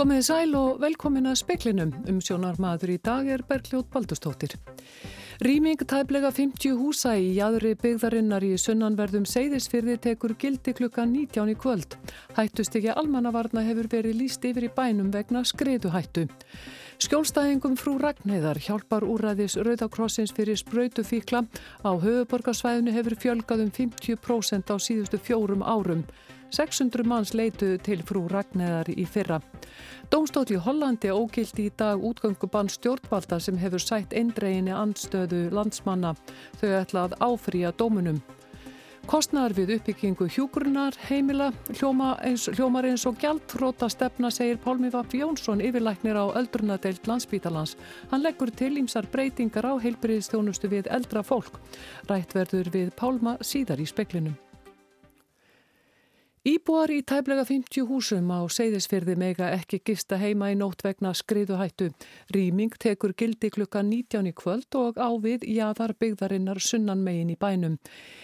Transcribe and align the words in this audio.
Komiði 0.00 0.22
sæl 0.24 0.54
og 0.56 0.78
velkomin 0.80 1.28
að 1.28 1.34
speklinum. 1.42 1.90
Um 2.08 2.22
sjónar 2.24 2.56
maður 2.56 2.94
í 2.94 3.02
dag 3.04 3.26
er 3.28 3.42
Bergljót 3.44 3.90
Baldustóttir. 3.92 4.54
Rýming 5.44 5.82
tæplega 5.84 6.30
50 6.32 6.72
húsa 6.80 7.12
í 7.20 7.34
jæðri 7.36 7.74
byggðarinnar 7.82 8.46
í 8.48 8.54
sunnanverðum 8.56 9.26
Seyðisfyrði 9.28 9.98
tekur 10.00 10.32
gildi 10.40 10.72
klukka 10.78 11.04
19 11.04 11.52
í 11.52 11.58
kvöld. 11.60 11.98
Hættustykja 12.38 12.96
almannavarna 12.96 13.66
hefur 13.68 13.92
verið 13.92 14.16
líst 14.22 14.48
yfir 14.48 14.70
í 14.70 14.72
bænum 14.72 15.12
vegna 15.12 15.44
skreiðuhættu. 15.44 16.30
Skjólstæðingum 17.00 17.78
frú 17.80 17.94
Ragnheðar 17.96 18.58
hjálpar 18.60 19.06
úræðis 19.08 19.54
Rauðakrossins 19.56 20.34
fyrir 20.36 20.58
spröytufíkla. 20.60 21.46
Á 21.80 21.90
höfuborgarsvæðinu 21.96 22.92
hefur 22.92 23.16
fjölgað 23.22 23.62
um 23.64 23.70
50% 23.72 24.68
á 24.68 24.76
síðustu 24.76 25.16
fjórum 25.16 25.64
árum. 25.64 26.02
600 26.52 27.06
manns 27.08 27.32
leituðu 27.32 27.78
til 27.86 28.02
frú 28.04 28.26
Ragnæðar 28.28 28.92
í 28.92 29.06
fyrra. 29.08 29.38
Dómstótt 30.12 30.52
í 30.52 30.60
Hollandi 30.60 31.08
ógildi 31.08 31.70
í 31.70 31.72
dag 31.72 32.04
útgöngubann 32.04 32.68
stjórnvalda 32.68 33.40
sem 33.40 33.56
hefur 33.56 33.80
sætt 33.80 34.12
eindreginni 34.12 34.76
andstöðu 34.76 35.46
landsmanna. 35.56 36.12
Þau 36.60 36.68
ætla 36.82 37.06
að 37.08 37.16
áfrýja 37.30 37.72
dómunum. 37.80 38.20
Kostnar 39.10 39.50
við 39.50 39.72
uppbyggingu 39.74 40.28
hjúgrunar, 40.30 40.94
heimila, 41.08 41.48
hljóma 41.72 42.12
eins, 42.22 42.44
hljómar 42.54 42.86
eins 42.86 43.02
og 43.10 43.16
gjaldróta 43.18 43.88
stefna 43.90 44.28
segir 44.30 44.60
Pálmi 44.62 44.86
Vaff 44.94 45.16
Jónsson 45.18 45.58
yfirlæknir 45.66 46.14
á 46.14 46.30
öldrunadeilt 46.38 47.10
landsbítalans. 47.10 47.72
Hann 48.12 48.22
leggur 48.22 48.52
til 48.54 48.78
ímsar 48.78 49.08
breytingar 49.10 49.66
á 49.66 49.74
heilbriðstjónustu 49.82 50.70
við 50.70 50.92
eldra 50.94 51.24
fólk. 51.26 51.58
Rætt 52.06 52.36
verður 52.38 52.70
við 52.70 52.94
Pálma 52.94 53.34
síðar 53.42 53.82
í 53.82 53.88
speklinum. 53.90 54.38
Íbúar 56.40 56.88
í 56.88 57.02
tæplega 57.04 57.42
50 57.44 57.84
húsum 57.84 58.30
á 58.32 58.40
Seyðisfyrði 58.48 59.12
mega 59.20 59.50
ekki 59.52 59.82
gista 59.84 60.16
heima 60.16 60.46
í 60.48 60.54
nótt 60.56 60.80
vegna 60.86 61.10
skriðuhættu. 61.12 61.90
Rýming 62.32 62.72
tekur 62.80 63.12
gildi 63.12 63.50
klukka 63.52 63.82
19 63.84 64.30
í 64.30 64.32
kvöld 64.32 64.72
og 64.80 64.96
á 64.96 65.12
við 65.20 65.44
jáðar 65.44 65.92
byggðarinnar 66.00 66.56
sunnan 66.64 67.02
megin 67.04 67.34
í 67.34 67.36
bænum. 67.36 67.74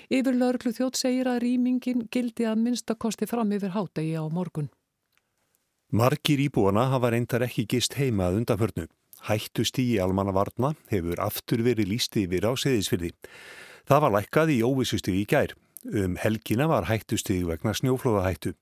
Yfir 0.09 0.33
laurglu 0.33 0.73
þjótt 0.73 0.97
segir 0.97 1.29
að 1.29 1.43
rýmingin 1.45 2.07
gildi 2.09 2.49
að 2.49 2.63
minnstakosti 2.63 3.29
fram 3.29 3.53
yfir 3.53 3.77
hátegi 3.77 4.17
á 4.17 4.25
morgun. 4.33 4.73
Margir 5.93 6.41
íbúana 6.41 6.89
hafa 6.89 7.13
reyndar 7.13 7.45
ekki 7.45 7.67
gist 7.69 7.99
heima 8.01 8.31
að 8.31 8.41
undanförnu. 8.41 8.89
Hættust 9.29 9.77
í 9.77 10.01
almannavarna 10.01 10.73
hefur 10.89 11.21
aftur 11.21 11.61
verið 11.69 11.93
lísti 11.93 12.25
yfir 12.25 12.49
á 12.49 12.57
Seyðisfyrði. 12.57 13.13
Það 13.85 14.03
var 14.07 14.17
lækkað 14.17 14.57
í 14.57 14.61
óvissustu 14.65 15.13
í 15.13 15.29
gær. 15.29 15.53
Um 15.87 16.17
helgina 16.19 16.67
var 16.67 16.89
hættustig 16.89 17.45
vegna 17.47 17.71
snjóflóðahættu. 17.77 18.57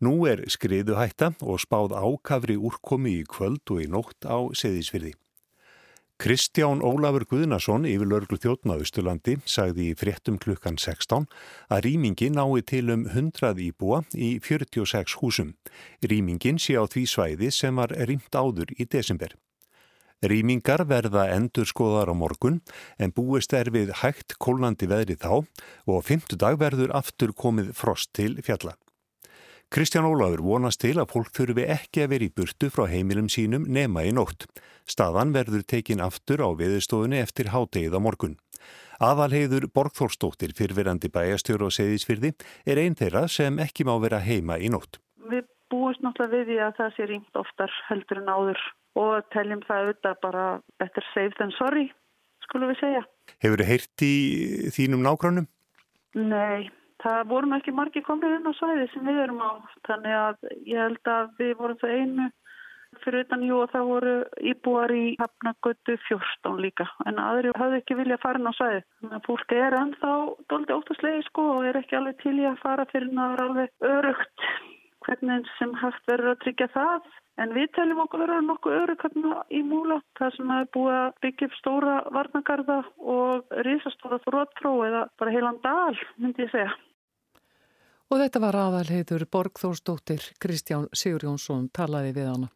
Nú 0.00 0.24
er 0.24 0.40
skriðuhætta 0.48 1.34
og 1.44 1.60
spáð 1.60 1.92
ákafri 1.92 2.56
úrkomi 2.56 3.18
í 3.20 3.26
kvöld 3.28 3.68
og 3.68 3.82
í 3.84 3.90
nótt 3.92 4.24
á 4.24 4.40
seðisfyrði. 4.56 5.12
Kristján 6.22 6.80
Ólafur 6.86 7.26
Guðnason 7.26 7.84
yfir 7.84 8.08
lörglu 8.08 8.38
þjóttna 8.38 8.78
Östurlandi 8.80 9.36
sagði 9.44 9.90
í 9.90 9.96
fréttum 9.98 10.38
klukkan 10.40 10.78
16 10.78 11.26
að 11.68 11.84
rýmingi 11.88 12.30
nái 12.32 12.62
til 12.62 12.92
um 12.94 13.04
100 13.10 13.58
íbúa 13.68 14.04
í 14.14 14.36
46 14.40 15.18
húsum. 15.20 15.56
Rýmingin 16.00 16.62
sé 16.62 16.78
á 16.78 16.86
því 16.86 17.08
svæði 17.10 17.50
sem 17.50 17.76
var 17.76 17.92
rýmt 18.06 18.32
áður 18.32 18.70
í 18.78 18.86
desember. 18.86 19.34
Rýmingar 20.22 20.84
verða 20.86 21.24
endur 21.34 21.66
skoðar 21.66 22.12
á 22.12 22.14
morgun 22.14 22.60
en 23.02 23.10
búist 23.10 23.50
er 23.58 23.72
við 23.74 23.90
hægt 24.04 24.36
kólandi 24.38 24.86
veðri 24.86 25.16
þá 25.18 25.42
og 25.42 25.94
á 25.98 26.00
fymtudag 26.06 26.60
verður 26.60 26.94
aftur 26.94 27.32
komið 27.34 27.72
frost 27.74 28.12
til 28.14 28.36
fjalla. 28.38 28.76
Kristján 29.72 30.06
Ólafur 30.06 30.44
vonast 30.44 30.82
til 30.84 30.94
að 31.00 31.10
fólk 31.10 31.32
þurfi 31.34 31.64
ekki 31.74 32.04
að 32.04 32.12
vera 32.12 32.26
í 32.28 32.34
burtu 32.36 32.68
frá 32.70 32.84
heimilum 32.92 33.30
sínum 33.32 33.64
nema 33.66 34.04
í 34.06 34.12
nótt. 34.14 34.44
Staðan 34.86 35.32
verður 35.34 35.64
tekin 35.66 36.02
aftur 36.04 36.44
á 36.44 36.54
viðstofunni 36.54 37.18
eftir 37.18 37.50
hátegið 37.50 37.96
á 37.96 38.00
morgun. 38.04 38.36
Aðalheiður 39.02 39.66
Borgþórsdóttir 39.74 40.52
fyrfirandi 40.54 41.10
bæjastjóru 41.10 41.66
og 41.66 41.74
seðisfyrði 41.74 42.34
er 42.68 42.78
einn 42.78 42.94
þeirra 42.94 43.24
sem 43.26 43.58
ekki 43.64 43.88
má 43.88 43.96
vera 44.04 44.20
heima 44.22 44.60
í 44.62 44.70
nótt. 44.70 45.00
Við 45.32 45.48
búist 45.72 46.04
náttúrulega 46.04 46.36
við 46.36 46.46
því 46.52 46.60
að 46.68 46.78
það 46.78 46.94
sé 46.94 47.08
rýmt 47.10 47.42
oftar 47.42 47.74
heldur 47.88 48.22
en 48.22 48.30
áður 48.30 48.62
og 48.98 49.24
teljum 49.32 49.62
það 49.66 49.86
auðvitað 49.86 50.20
bara 50.26 50.44
better 50.82 51.06
safe 51.12 51.38
than 51.38 51.54
sorry, 51.56 51.88
skulum 52.46 52.72
við 52.72 52.82
segja. 52.82 53.02
Hefur 53.42 53.62
þið 53.62 53.72
heyrt 53.72 54.04
í 54.06 54.14
þínum 54.76 55.04
nákvæmum? 55.06 55.48
Nei, 56.18 56.68
það 57.02 57.24
vorum 57.32 57.56
ekki 57.56 57.74
margi 57.74 58.04
komið 58.04 58.36
inn 58.38 58.50
á 58.50 58.52
svæði 58.58 58.86
sem 58.92 59.08
við 59.08 59.24
erum 59.24 59.40
á, 59.40 59.50
þannig 59.88 60.16
að 60.18 60.46
ég 60.68 60.78
held 60.82 61.12
að 61.14 61.34
við 61.40 61.52
vorum 61.60 61.80
það 61.80 61.98
einu 61.98 62.30
fyrir 63.00 63.24
utan 63.24 63.44
jú 63.46 63.62
og 63.62 63.70
það 63.72 63.86
voru 63.88 64.14
íbúar 64.50 64.92
í 64.92 65.04
Hafnagötu 65.20 65.94
14 66.10 66.58
líka, 66.60 66.84
en 67.08 67.20
aðri 67.22 67.54
hafði 67.56 67.78
ekki 67.80 67.96
vilja 67.96 68.18
að 68.18 68.24
fara 68.26 68.42
inn 68.42 68.50
á 68.52 68.58
svæði. 68.58 68.82
Þannig 69.00 69.16
að 69.16 69.28
fólk 69.30 69.54
er 69.56 69.78
ennþá 69.78 70.12
doldi 70.52 70.76
óttaslega 70.76 71.24
sko 71.30 71.46
og 71.54 71.68
er 71.70 71.80
ekki 71.80 71.96
alveg 71.96 72.20
til 72.20 72.34
í 72.36 72.44
að 72.50 72.60
fara 72.60 72.86
fyrir 72.92 73.16
náður 73.16 73.44
alveg 73.46 73.88
örugt 73.88 74.46
hvernig 75.22 75.50
sem 75.58 75.74
hægt 75.78 76.08
verður 76.10 76.34
að 76.34 76.40
tryggja 76.42 76.68
það 76.74 77.10
En 77.40 77.54
við 77.56 77.70
teljum 77.72 78.02
okkur 78.04 78.26
vera 78.26 78.40
nokkuð 78.44 78.74
örukarna 78.82 79.42
í 79.48 79.62
múla 79.64 79.96
þar 80.18 80.34
sem 80.36 80.50
það 80.52 80.62
er 80.62 80.70
búið 80.76 80.96
að 80.98 81.12
byggja 81.24 81.46
upp 81.48 81.54
stóra 81.56 81.94
varnagarða 82.12 82.78
og 83.14 83.54
risastóra 83.66 84.18
þróttró 84.26 84.72
eða 84.84 85.02
bara 85.20 85.32
heilan 85.32 85.60
dal, 85.64 85.96
myndi 86.20 86.44
ég 86.44 86.52
segja. 86.52 86.74
Og 88.12 88.20
þetta 88.20 88.42
var 88.44 88.58
aðalheitur 88.66 89.24
Borgþórsdóttir 89.32 90.26
Kristján 90.44 90.90
Sigurjónsson 90.92 91.70
talaði 91.72 92.12
við 92.18 92.28
hana. 92.34 92.52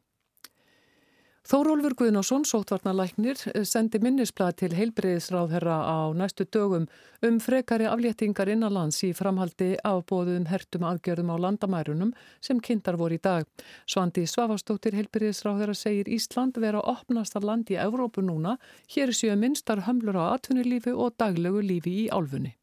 Þórólfur 1.47 1.95
Guðnarsson, 1.95 2.43
sótvarnalæknir, 2.43 3.39
sendi 3.71 4.01
minnisblad 4.03 4.57
til 4.59 4.73
heilbreyðisráðherra 4.75 5.77
á 5.79 6.11
næstu 6.11 6.43
dögum 6.43 6.89
um 7.23 7.37
frekari 7.39 7.84
afléttingar 7.87 8.49
innanlands 8.51 8.99
í 9.07 9.12
framhaldi 9.15 9.77
afbóðum 9.87 10.49
hertum 10.51 10.83
aðgjörðum 10.89 11.29
á 11.31 11.37
landamærunum 11.45 12.09
sem 12.43 12.59
kynntar 12.59 12.99
voru 12.99 13.15
í 13.15 13.23
dag. 13.23 13.47
Svandi 13.87 14.25
Svavastóttir 14.27 14.97
heilbreyðisráðherra 14.99 15.77
segir 15.79 16.11
Ísland 16.17 16.59
vera 16.59 16.81
að 16.81 16.97
opnast 16.97 17.39
að 17.39 17.47
land 17.47 17.71
í 17.71 17.78
Evrópu 17.78 18.25
núna, 18.27 18.57
hér 18.91 19.13
séu 19.15 19.37
minnstar 19.39 19.84
hömlur 19.87 20.19
á 20.19 20.34
atvinnulífi 20.34 20.97
og 20.97 21.15
daglegu 21.15 21.63
lífi 21.63 21.93
í 22.01 22.09
álfunni. 22.11 22.57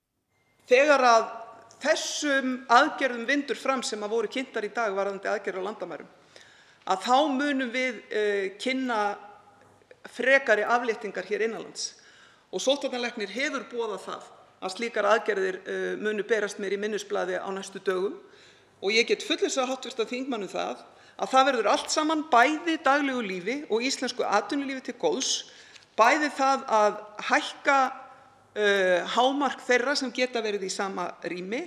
Þegar 0.68 1.06
að 1.08 1.24
þessum 1.88 2.60
aðgjörðum 2.68 3.32
vindur 3.32 3.62
fram 3.64 3.86
sem 3.88 4.04
að 4.04 4.18
voru 4.18 4.34
kynntar 4.36 4.68
í 4.68 4.74
dag 4.76 4.92
varðandi 4.92 5.32
aðgjörður 5.32 5.64
á 5.64 5.68
landamærum 5.70 6.12
þá 6.84 7.18
munum 7.32 7.72
við 7.72 8.00
uh, 8.00 8.48
kynna 8.60 9.00
frekari 10.14 10.66
afléttingar 10.68 11.28
hér 11.30 11.48
innanlands. 11.48 11.94
Og 12.54 12.62
sóttvarnalæknir 12.62 13.32
hefur 13.34 13.66
boðað 13.72 14.04
það 14.08 14.32
að 14.64 14.74
slíkar 14.76 15.08
aðgerðir 15.10 15.60
uh, 15.64 15.94
munu 16.02 16.26
berast 16.28 16.60
mér 16.62 16.76
í 16.76 16.82
minnisblaði 16.82 17.40
á 17.40 17.50
næstu 17.56 17.82
dögum 17.84 18.20
og 18.84 18.92
ég 18.92 19.08
get 19.08 19.24
fullvissað 19.24 19.72
hv. 19.72 20.06
þingmann 20.10 20.44
um 20.44 20.52
það 20.52 20.84
að 21.14 21.30
það 21.32 21.48
verður 21.50 21.70
allt 21.72 21.92
saman, 21.94 22.24
bæði 22.32 22.80
daglegu 22.84 23.22
lífi 23.24 23.58
og 23.70 23.84
íslensku 23.86 24.26
atvinnulífi 24.26 24.88
til 24.88 24.96
góðs, 25.00 25.32
bæði 25.96 26.32
það 26.36 26.66
að 26.74 26.98
hækka 27.30 27.78
uh, 28.58 29.14
hámark 29.16 29.64
þeirra 29.68 29.96
sem 30.00 30.12
geta 30.12 30.42
verið 30.44 30.68
í 30.68 30.74
sama 30.74 31.12
rými 31.24 31.64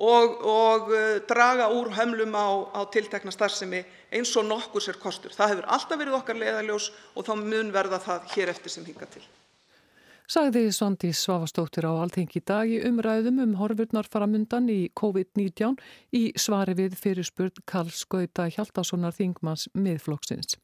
og, 0.00 0.38
og 0.40 0.94
draga 1.28 1.68
úr 1.76 1.92
hömlum 1.96 2.32
á, 2.32 2.48
á 2.72 2.80
tiltekna 2.92 3.32
starfsemi 3.34 3.82
eins 4.10 4.32
og 4.36 4.48
nokkurs 4.48 4.88
er 4.88 4.98
kostur. 5.00 5.34
Það 5.36 5.52
hefur 5.54 5.68
alltaf 5.76 6.00
verið 6.00 6.16
okkar 6.20 6.40
leiðarljós 6.40 6.88
og 7.14 7.28
þá 7.28 7.34
mun 7.42 7.74
verða 7.74 8.00
það 8.00 8.32
hér 8.34 8.54
eftir 8.54 8.74
sem 8.74 8.88
hingað 8.88 9.18
til. 9.18 9.26
Sagði 10.30 10.68
Svandís 10.70 11.18
Svavastóttir 11.24 11.88
á 11.90 11.92
Alþingi 11.98 12.38
dag 12.46 12.70
í 12.70 12.78
umræðum 12.86 13.40
um 13.42 13.56
horfurnar 13.58 14.06
faramundan 14.06 14.68
í 14.70 14.84
COVID-19 14.94 15.74
í 16.14 16.24
svari 16.38 16.76
við 16.78 16.94
fyrirspurn 17.00 17.64
Karl 17.66 17.90
Skauta 17.90 18.46
Hjaldasonar 18.46 19.16
Þingmanns 19.16 19.66
miðflokksins. 19.74 20.54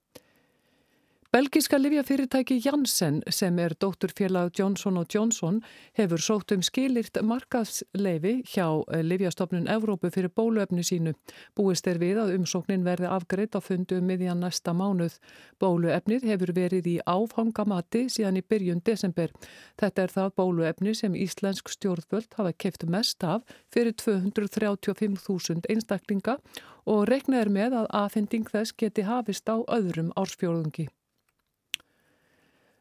Belgiska 1.36 1.76
livjafyrirtæki 1.76 2.56
Janssen 2.64 3.18
sem 3.30 3.58
er 3.58 3.74
dótturfélag 3.84 4.50
Johnson 4.58 5.04
Johnson 5.14 5.58
hefur 5.98 6.22
sótt 6.22 6.54
um 6.54 6.62
skilirt 6.64 7.18
markaðsleifi 7.20 8.32
hjá 8.54 8.64
eh, 8.64 9.02
Livjastofnun 9.04 9.68
Evrópu 9.68 10.08
fyrir 10.14 10.32
bóluefni 10.32 10.80
sínu. 10.86 11.12
Búist 11.52 11.90
er 11.92 12.00
við 12.00 12.22
að 12.22 12.32
umsóknin 12.38 12.88
verði 12.88 13.10
afgreitt 13.12 13.52
á 13.52 13.60
fundu 13.60 13.98
um 14.00 14.08
miðjan 14.08 14.40
næsta 14.40 14.72
mánuð. 14.72 15.20
Bóluefnið 15.60 16.24
hefur 16.30 16.54
verið 16.56 16.88
í 16.94 16.96
áfangamati 17.04 18.06
síðan 18.16 18.40
í 18.40 18.46
byrjun 18.48 18.80
desember. 18.86 19.34
Þetta 19.76 20.06
er 20.06 20.16
það 20.16 20.34
bóluefni 20.40 20.96
sem 20.96 21.20
Íslensk 21.20 21.68
stjórnvöld 21.68 22.32
hafa 22.38 22.56
keft 22.56 22.88
mest 22.88 23.28
af 23.28 23.44
fyrir 23.68 23.92
235.000 23.92 25.68
einstaklinga 25.68 26.40
og 26.86 27.08
rekna 27.12 27.44
er 27.44 27.52
með 27.52 27.82
að 27.82 27.96
aðfending 28.04 28.48
þess 28.48 28.72
geti 28.72 29.04
hafist 29.04 29.52
á 29.52 29.60
öðrum 29.68 30.14
ársfjórðungi. 30.16 30.88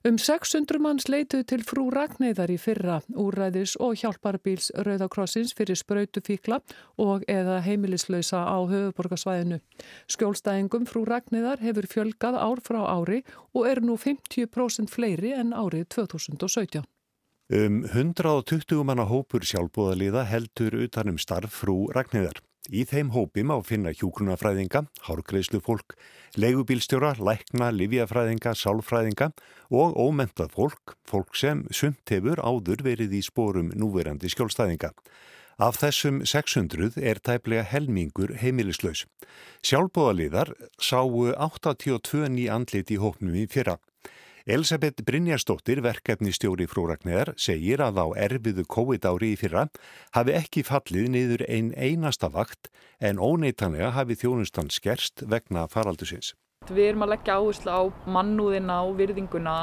Um 0.05 0.19
600 0.21 0.77
manns 0.77 1.07
leituð 1.09 1.47
til 1.49 1.63
frú 1.65 1.87
Ragnæðar 1.89 2.51
í 2.53 2.59
fyrra 2.61 2.99
úræðis 3.17 3.71
og 3.81 3.95
hjálparbíls 3.97 4.67
Rauðakrossins 4.85 5.55
fyrir 5.57 5.79
sprautufíkla 5.79 6.59
og 7.01 7.25
eða 7.25 7.55
heimilislausa 7.65 8.43
á 8.45 8.57
höfuborgarsvæðinu. 8.69 9.57
Skjólstæðingum 10.05 10.85
frú 10.85 11.07
Ragnæðar 11.09 11.63
hefur 11.65 11.89
fjölgað 11.89 12.37
ár 12.37 12.61
frá 12.61 12.83
ári 12.85 13.23
og 13.57 13.65
er 13.65 13.81
nú 13.81 13.97
50% 13.97 14.93
fleiri 14.93 15.33
en 15.33 15.57
árið 15.57 15.89
2017. 15.97 16.85
Um 17.49 17.81
120 17.89 18.85
manna 18.85 19.09
hópur 19.09 19.41
sjálfbúðaliða 19.41 20.29
heldur 20.29 20.83
utanum 20.85 21.17
starf 21.17 21.63
frú 21.63 21.87
Ragnæðar. 21.97 22.45
Í 22.73 22.81
þeim 22.89 23.11
hópi 23.13 23.43
má 23.45 23.59
finna 23.61 23.91
hjúgrunafræðinga, 23.93 24.85
hárgreislu 25.05 25.59
fólk, 25.61 25.93
leigubílstjóra, 26.33 27.13
lækna, 27.21 27.69
livjafræðinga, 27.75 28.55
sálfræðinga 28.57 29.29
og 29.69 29.93
ómentað 29.93 30.55
fólk, 30.55 30.95
fólk 31.05 31.37
sem 31.37 31.65
sumt 31.69 32.09
hefur 32.09 32.41
áður 32.41 32.81
verið 32.87 33.13
í 33.19 33.21
spórum 33.25 33.69
núverandi 33.77 34.31
skjólstæðinga. 34.33 34.95
Af 35.61 35.77
þessum 35.79 36.23
600 36.27 36.97
er 36.99 37.21
tæplega 37.23 37.63
helmingur 37.69 38.33
heimilislaus. 38.41 39.05
Sjálfbóðaliðar 39.63 40.55
sáu 40.81 41.29
82 41.37 42.27
ný 42.33 42.49
andlit 42.51 42.91
í 42.91 42.97
hópnum 42.99 43.37
í 43.37 43.45
fyrra. 43.47 43.77
Elisabeth 44.45 45.01
Brynjarsdóttir, 45.01 45.79
verkefnistjóri 45.81 46.67
frúrakneðar, 46.69 47.31
segir 47.33 47.81
að 47.81 47.97
á 47.97 48.07
erfiðu 48.27 48.61
COVID-ári 48.69 49.31
í 49.33 49.39
fyrra 49.41 49.63
hafi 50.13 50.35
ekki 50.37 50.61
fallið 50.67 51.07
niður 51.15 51.43
einn 51.49 51.71
einasta 51.73 52.29
vakt 52.29 52.69
en 53.01 53.17
óneitanlega 53.17 53.89
hafi 53.97 54.13
þjónustan 54.21 54.69
skerst 54.69 55.25
vegna 55.25 55.65
faraldusins. 55.65 56.35
Við 56.69 56.91
erum 56.91 57.07
að 57.07 57.15
leggja 57.15 57.39
áherslu 57.41 57.73
á 57.73 57.81
mannúðina 58.05 58.77
og 58.85 58.95
virðinguna 59.01 59.55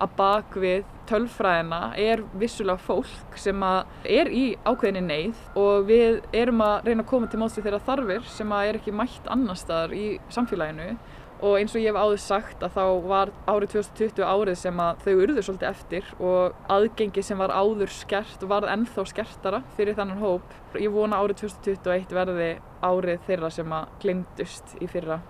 að 0.00 0.14
bak 0.18 0.54
við 0.62 0.86
tölfræðina 1.10 1.80
er 1.98 2.22
vissulega 2.38 2.78
fólk 2.86 3.34
sem 3.38 3.66
er 4.06 4.30
í 4.30 4.44
ákveðinni 4.62 5.02
neyð 5.10 5.42
og 5.58 5.90
við 5.90 6.20
erum 6.30 6.62
að 6.64 6.86
reyna 6.86 7.02
að 7.02 7.10
koma 7.10 7.30
til 7.30 7.42
mótsi 7.42 7.66
þeirra 7.66 7.82
þarfir 7.86 8.30
sem 8.30 8.54
er 8.62 8.78
ekki 8.78 8.94
mætt 8.94 9.26
annar 9.30 9.58
staðar 9.58 9.94
í 9.98 10.06
samfélaginu 10.30 10.94
og 11.40 11.56
eins 11.58 11.74
og 11.74 11.82
ég 11.82 11.90
hef 11.90 11.98
áður 11.98 12.20
sagt 12.22 12.62
að 12.64 12.76
þá 12.76 12.84
var 13.08 13.32
árið 13.48 13.74
2020 13.74 14.26
árið 14.26 14.58
sem 14.60 14.82
að 14.84 15.02
þau 15.04 15.12
urður 15.14 15.46
svolítið 15.46 15.68
eftir 15.70 16.12
og 16.18 16.70
aðgengi 16.76 17.24
sem 17.24 17.40
var 17.40 17.54
áður 17.54 17.92
skert 17.94 18.46
varð 18.50 18.72
ennþá 18.74 19.04
skertara 19.08 19.62
fyrir 19.78 19.98
þannan 19.98 20.22
hóp. 20.22 20.54
Ég 20.76 20.92
vona 20.94 21.20
árið 21.22 21.42
2021 21.46 22.16
verði 22.16 22.50
árið 22.84 23.26
þeirra 23.28 23.52
sem 23.54 23.76
að 23.76 23.92
glemdust 24.04 24.76
í 24.80 24.90
fyrra. 24.90 25.20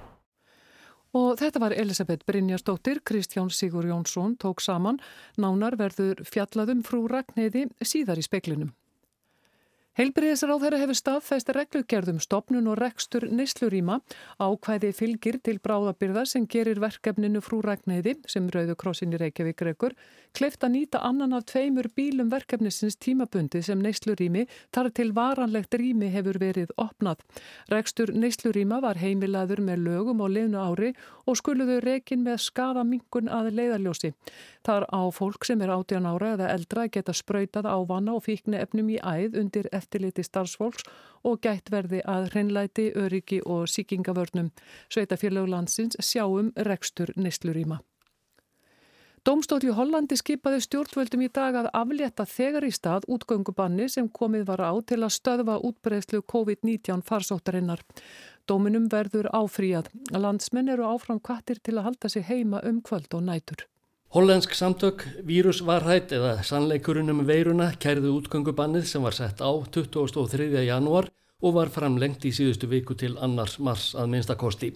Og 1.11 1.33
þetta 1.41 1.59
var 1.59 1.75
Elisabeth 1.75 2.27
Brynjarsdóttir, 2.29 3.01
Kristján 3.03 3.51
Sigur 3.51 3.87
Jónsson 3.89 4.37
tók 4.39 4.63
saman, 4.63 5.01
nánar 5.35 5.75
verður 5.79 6.23
fjallaðum 6.23 6.85
frú 6.87 7.09
Ragnæði 7.11 7.67
síðar 7.83 8.23
í 8.23 8.27
speklinum. 8.27 8.71
Heilbriðisráð 9.99 10.61
þeirra 10.63 10.79
hefur 10.79 10.97
staðfæst 10.97 11.49
reglugerðum 11.51 12.21
stopnun 12.23 12.69
og 12.71 12.77
rekstur 12.79 13.25
neysluríma 13.27 13.97
ákvæði 14.39 14.93
fylgir 14.95 15.41
til 15.43 15.57
bráðabyrða 15.59 16.23
sem 16.31 16.45
gerir 16.47 16.79
verkefninu 16.79 17.43
frú 17.43 17.59
Ragnæði 17.67 18.15
sem 18.31 18.47
Rauðukrossin 18.55 19.17
í 19.17 19.19
Reykjavík 19.19 19.65
rekur 19.67 19.97
kleift 20.39 20.63
að 20.63 20.77
nýta 20.77 21.01
annan 21.03 21.35
af 21.35 21.49
tveimur 21.51 21.89
bílum 21.97 22.31
verkefnisins 22.31 23.01
tímabundi 23.03 23.65
sem 23.67 23.83
neyslurími 23.83 24.45
þar 24.71 24.93
til 24.95 25.09
varanlegt 25.17 25.75
rími 25.75 26.13
hefur 26.15 26.39
verið 26.39 26.71
opnað. 26.79 27.27
Rekstur 27.75 28.15
neysluríma 28.15 28.79
var 28.87 29.03
heimilaður 29.03 29.65
með 29.67 29.85
lögum 29.89 30.23
og 30.23 30.31
leinu 30.37 30.63
ári 30.63 30.93
og 31.27 31.41
skuluðu 31.43 31.81
rekin 31.83 32.23
með 32.23 32.39
skafa 32.47 32.87
mingun 32.87 33.27
að 33.27 33.51
leiðarljósi. 33.59 34.15
Þar 34.63 34.87
á 34.93 35.03
fólk 35.11 35.47
sem 35.49 35.61
er 35.65 35.75
18 35.75 36.07
ára 36.07 36.35
eða 36.37 36.55
eldra 36.55 36.87
geta 36.93 37.15
sprautað 37.17 37.67
á 37.67 37.77
vanna 37.89 38.15
og 38.15 38.27
fíkni 38.27 38.61
efnum 38.61 38.91
í 38.93 38.99
æð 39.01 39.39
undir 39.41 39.71
eftirliti 39.81 40.25
starfsfólks 40.27 40.87
og 41.27 41.41
gætt 41.45 41.73
verði 41.73 42.05
að 42.07 42.31
hreinlæti, 42.35 42.91
öryggi 42.95 43.43
og 43.45 43.67
síkingavörnum. 43.73 44.53
Sveitafélaglandsins 44.93 45.99
sjáum 46.05 46.53
rekstur 46.57 47.13
neysluríma. 47.17 47.81
Dómstóli 49.21 49.69
Hollandi 49.77 50.17
skipaði 50.17 50.63
stjórnvöldum 50.65 51.21
í 51.27 51.27
dag 51.29 51.57
að 51.61 51.67
aflétta 51.77 52.25
þegar 52.25 52.65
í 52.65 52.71
stað 52.73 53.05
útgöngubanni 53.13 53.89
sem 53.93 54.07
komið 54.09 54.47
var 54.49 54.63
á 54.65 54.73
til 54.81 55.03
að 55.03 55.13
stöðva 55.13 55.59
útbreyslu 55.69 56.23
COVID-19 56.33 57.05
farsóttarinnar. 57.05 57.83
Dóminum 58.49 58.87
verður 58.89 59.29
áfríjað. 59.37 59.93
Landsmenn 60.17 60.73
eru 60.73 60.89
áfram 60.89 61.21
kvartir 61.21 61.61
til 61.61 61.77
að 61.77 61.91
halda 61.91 62.09
sig 62.09 62.25
heima 62.31 62.63
um 62.65 62.81
kvöld 62.81 63.13
og 63.13 63.29
nætur. 63.29 63.67
Hollensk 64.11 64.57
samtök 64.59 65.05
vírusvarhætt 65.23 66.11
eða 66.17 66.41
sannleikurinn 66.43 67.13
um 67.13 67.21
veiruna 67.23 67.69
kærðu 67.79 68.17
útgöngubannið 68.19 68.89
sem 68.91 69.05
var 69.07 69.15
sett 69.15 69.39
á 69.39 69.51
23. 69.71 70.49
janúar 70.67 71.07
og 71.39 71.53
var 71.55 71.69
framlengt 71.71 72.25
í 72.27 72.33
síðustu 72.35 72.67
viku 72.73 72.97
til 72.99 73.13
annars 73.23 73.61
mars 73.63 73.93
að 73.95 74.09
minnstakosti. 74.11 74.71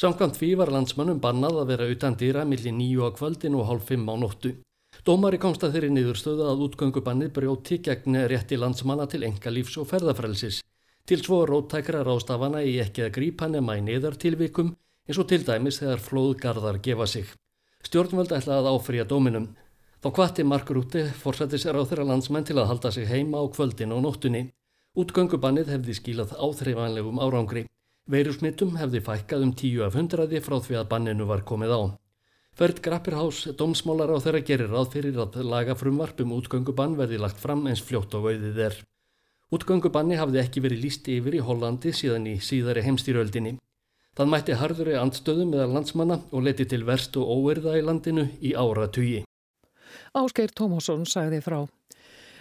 Samkvæmt 0.00 0.38
því 0.40 0.48
var 0.56 0.72
landsmannum 0.72 1.18
bannað 1.20 1.58
að 1.60 1.68
vera 1.68 1.88
utan 1.92 2.16
dýra 2.16 2.46
millir 2.48 2.72
nýju 2.72 3.04
á 3.04 3.12
kvöldin 3.12 3.58
og 3.60 3.66
hálf 3.68 3.84
fimm 3.90 4.08
á 4.08 4.16
nóttu. 4.16 4.54
Dómari 5.04 5.36
komst 5.36 5.66
að 5.68 5.76
þeirri 5.76 5.90
niðurstöða 5.92 6.46
að 6.48 6.62
útgöngubannið 6.68 7.32
brjóti 7.36 7.78
gegn 7.84 8.16
rétti 8.32 8.56
landsmanna 8.56 9.04
til 9.04 9.20
enga 9.28 9.52
lífs 9.52 9.76
og 9.76 9.90
ferðafrelsis. 9.90 10.62
Til 11.04 11.18
svo 11.20 11.42
róttækra 11.44 12.00
rástafana 12.08 12.64
í 12.64 12.78
ekki 12.80 13.04
að 13.04 13.12
grípa 13.18 13.50
nema 13.52 13.76
í 13.76 13.84
niðartilvikum 13.84 14.72
eins 15.04 15.20
og 15.20 15.28
til 15.28 15.42
dæmis 15.44 15.82
þegar 15.84 16.00
flóðgarðar 16.08 16.80
gefa 16.80 17.04
sig. 17.04 17.28
Stjórnvöld 17.86 18.32
ætlaði 18.34 18.64
að 18.64 18.70
áfrýja 18.74 19.06
dóminum. 19.08 19.48
Þá 20.02 20.08
kvatti 20.14 20.44
Mark 20.46 20.70
Rúti 20.70 21.04
fórsætti 21.22 21.58
sér 21.62 21.78
á 21.78 21.82
þeirra 21.82 22.08
landsmenn 22.10 22.46
til 22.46 22.58
að 22.58 22.68
halda 22.70 22.90
sig 22.94 23.06
heima 23.10 23.42
á 23.42 23.44
kvöldin 23.50 23.94
og 23.94 24.02
nóttunni. 24.04 24.48
Útgöngubannið 24.98 25.70
hefði 25.74 25.94
skílað 25.98 26.34
áþreifanlegum 26.38 27.22
árangri. 27.22 27.64
Veirusmittum 28.10 28.76
hefði 28.80 29.02
fækkað 29.04 29.46
um 29.46 29.54
tíu 29.62 29.82
af 29.86 29.94
hundraði 29.98 30.40
frá 30.42 30.58
því 30.64 30.78
að 30.80 30.90
banninu 30.92 31.26
var 31.28 31.44
komið 31.46 31.74
á. 31.76 31.80
Förd 32.58 32.80
Grappirhás, 32.82 33.44
dómsmálar 33.54 34.10
á 34.10 34.18
þeirra 34.18 34.40
gerir 34.42 34.72
ráð 34.72 34.88
fyrir 34.94 35.18
að 35.22 35.36
laga 35.46 35.76
frumvarp 35.78 36.22
um 36.24 36.32
útgöngubann 36.38 36.96
verði 36.98 37.20
lagt 37.22 37.38
fram 37.38 37.66
eins 37.70 37.82
fljótt 37.84 38.16
og 38.18 38.30
auðið 38.32 38.58
er. 38.64 38.78
Útgöngubanni 39.54 40.18
hafði 40.18 40.40
ekki 40.42 40.64
verið 40.64 40.82
líst 40.82 41.06
yfir 41.08 41.36
í 41.38 41.44
Hollandi 41.44 41.92
síðan 41.94 42.26
í 42.26 42.34
síðari 42.42 42.82
heimstýröldinni. 42.88 43.54
Það 44.18 44.30
mætti 44.32 44.54
harðuri 44.58 44.94
andstöðum 44.98 45.52
meðal 45.54 45.74
landsmanna 45.76 46.16
og 46.34 46.42
leti 46.42 46.64
til 46.66 46.80
verst 46.88 47.14
og 47.20 47.28
óerða 47.30 47.76
í 47.78 47.84
landinu 47.86 48.24
í 48.42 48.50
ára 48.58 48.88
tugi. 48.90 49.20
Ásgeir 50.18 50.50
Tómásson 50.58 51.04
sagði 51.06 51.38
frá. 51.44 51.60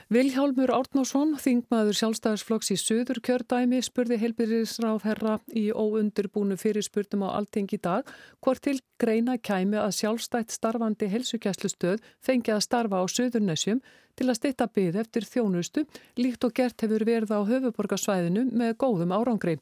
Viljálmur 0.07 0.71
Árnásson, 0.71 1.33
þingmaður 1.35 1.97
sjálfstæðarsflokks 1.99 2.69
í 2.71 2.77
söður 2.79 3.17
kjördæmi, 3.27 3.81
spurði 3.83 4.15
heilbyrðisráð 4.21 5.03
herra 5.03 5.33
í 5.51 5.65
óundurbúnu 5.75 6.55
fyrirspurtum 6.55 7.25
á 7.27 7.35
allting 7.35 7.67
í 7.75 7.79
dag 7.83 8.07
hvort 8.39 8.63
til 8.63 8.77
greina 9.03 9.35
kæmi 9.35 9.75
að 9.75 9.97
sjálfstætt 9.99 10.55
starfandi 10.55 11.11
helsukjæslustöð 11.11 11.99
fengi 12.23 12.55
að 12.55 12.63
starfa 12.69 13.03
á 13.03 13.05
söðurnössjum 13.11 13.83
til 14.17 14.29
að 14.31 14.37
stitta 14.39 14.69
byð 14.71 15.01
eftir 15.03 15.27
þjónustu 15.27 15.83
líkt 16.17 16.47
og 16.47 16.55
gert 16.55 16.87
hefur 16.87 17.03
verið 17.05 17.35
á 17.35 17.39
höfuborgarsvæðinu 17.51 18.47
með 18.47 18.77
góðum 18.81 19.11
árangri. 19.11 19.57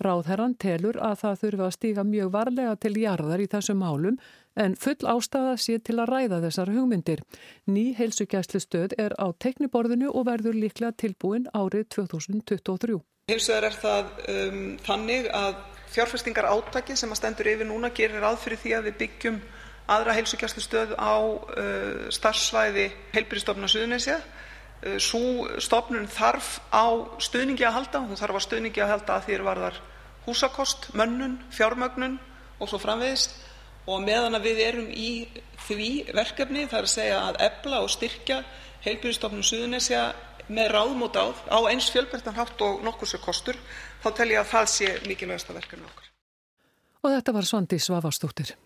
Ráðherran 0.00 0.56
telur 0.56 0.96
að 0.96 1.20
það 1.26 1.40
þurfa 1.44 1.68
að 1.68 1.76
stíga 1.76 2.06
mjög 2.08 2.32
varlega 2.34 2.72
til 2.80 2.96
jarðar 3.04 3.44
í 3.44 3.50
þessum 3.52 3.84
málum 3.84 4.16
en 4.56 4.76
full 4.76 4.98
ástæða 5.06 5.54
sé 5.60 5.78
til 5.78 5.98
að 6.00 6.10
ræða 6.10 6.40
þessar 6.44 6.72
hugmyndir. 6.74 7.22
Ný 7.66 7.94
heilsugjæslu 7.98 8.60
stöð 8.60 8.96
er 8.98 9.14
á 9.16 9.30
tekniborðinu 9.38 10.10
og 10.10 10.26
verður 10.26 10.58
líklega 10.58 10.96
tilbúin 10.98 11.46
árið 11.54 11.86
2023. 11.96 12.98
Hins 13.30 13.48
vegar 13.48 13.68
er 13.68 13.78
það 13.78 14.12
um, 14.34 14.60
þannig 14.82 15.30
að 15.30 15.54
fjárfestingar 15.90 16.50
átaki 16.50 16.96
sem 16.98 17.10
að 17.10 17.20
stendur 17.20 17.50
yfir 17.50 17.68
núna 17.68 17.90
gerir 17.94 18.26
aðfyrir 18.26 18.62
því 18.62 18.74
að 18.76 18.86
við 18.88 18.98
byggjum 19.04 19.40
aðra 19.90 20.14
heilsugjæslustöð 20.18 20.94
á 20.98 21.14
uh, 21.18 22.08
starfsvæði 22.14 22.88
heilbyrjastofnun 23.14 23.70
Suðunisja. 23.70 24.18
Uh, 24.82 24.98
sú 24.98 25.22
stofnun 25.62 26.10
þarf 26.10 26.58
á 26.74 26.90
stuðningi 27.22 27.66
að 27.66 27.76
halda, 27.78 28.02
hún 28.02 28.18
þarf 28.18 28.42
á 28.42 28.46
stuðningi 28.48 28.82
að 28.82 28.92
halda 28.96 29.18
að 29.18 29.28
því 29.28 29.38
er 29.38 29.46
varðar 29.46 29.80
húsakost, 30.26 30.90
mönnun, 30.98 31.38
fjármögnun 31.54 32.18
og 32.60 32.68
svo 32.68 32.78
framvegist 32.82 33.38
og 33.86 34.02
meðan 34.04 34.38
við 34.42 34.62
erum 34.66 34.90
í 34.92 35.12
því 35.66 35.90
verkefni, 36.16 36.66
það 36.68 36.78
er 36.80 36.88
að 36.88 36.94
segja 36.94 37.20
að 37.28 37.40
efla 37.46 37.82
og 37.84 37.92
styrkja 37.92 38.40
heilbyrjastofnun 38.84 39.46
Suðunisja 39.46 40.04
með 40.50 40.72
ráðmót 40.74 41.16
á, 41.20 41.26
á 41.30 41.58
eins 41.70 41.90
fjölbreyttan 41.92 42.36
hátt 42.36 42.62
og 42.66 42.82
nokkur 42.84 43.08
sér 43.08 43.22
kostur, 43.22 43.58
þá 44.02 44.08
tel 44.16 44.30
ég 44.32 44.40
að 44.42 44.50
það 44.54 44.72
sé 44.72 44.90
mikilvægasta 45.06 45.54
verkefni 45.56 45.86
okkar. 45.86 46.10
Og 47.00 47.14
þetta 47.14 47.36
var 47.36 47.48
Svandi 47.48 47.78
Svavastóttir. 47.80 48.56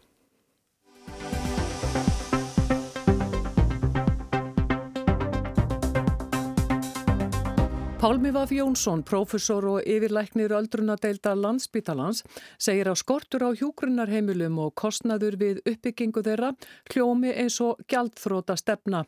Pálmi 8.04 8.30
Vaf 8.34 8.50
Jónsson, 8.52 9.00
professor 9.02 9.64
og 9.64 9.86
yfirlæknir 9.88 10.52
öldrunadeilda 10.52 11.30
landsbítalans, 11.40 12.18
segir 12.60 12.90
að 12.90 12.98
skortur 13.00 13.46
á 13.48 13.56
hjúgrunarheimilum 13.56 14.58
og 14.60 14.74
kostnaður 14.76 15.38
við 15.40 15.62
uppbyggingu 15.64 16.20
þeirra 16.26 16.50
hljómi 16.92 17.32
eins 17.32 17.56
og 17.64 17.80
gjaldþróta 17.88 18.58
stefna. 18.60 19.06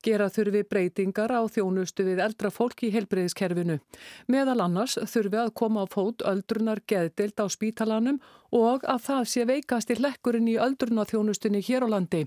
Gera 0.00 0.30
þurfi 0.32 0.64
breytingar 0.64 1.28
á 1.28 1.44
þjónustu 1.44 2.08
við 2.08 2.24
eldra 2.24 2.48
fólk 2.48 2.86
í 2.88 2.92
helbreyðiskerfinu. 2.96 3.82
Meðal 4.32 4.62
annars 4.64 4.96
þurfi 4.96 5.42
að 5.42 5.52
koma 5.60 5.84
á 5.84 5.86
fót 5.92 6.24
öldrunar 6.24 6.80
geðdild 6.88 7.36
á 7.36 7.46
spítalanum 7.52 8.22
og 8.48 8.88
að 8.88 9.04
það 9.10 9.28
sé 9.28 9.44
veikast 9.44 9.92
í 9.92 10.00
lekkurinn 10.00 10.48
í 10.48 10.56
öldrunarþjónustunni 10.56 11.60
hér 11.68 11.84
á 11.84 11.88
landi. 11.98 12.24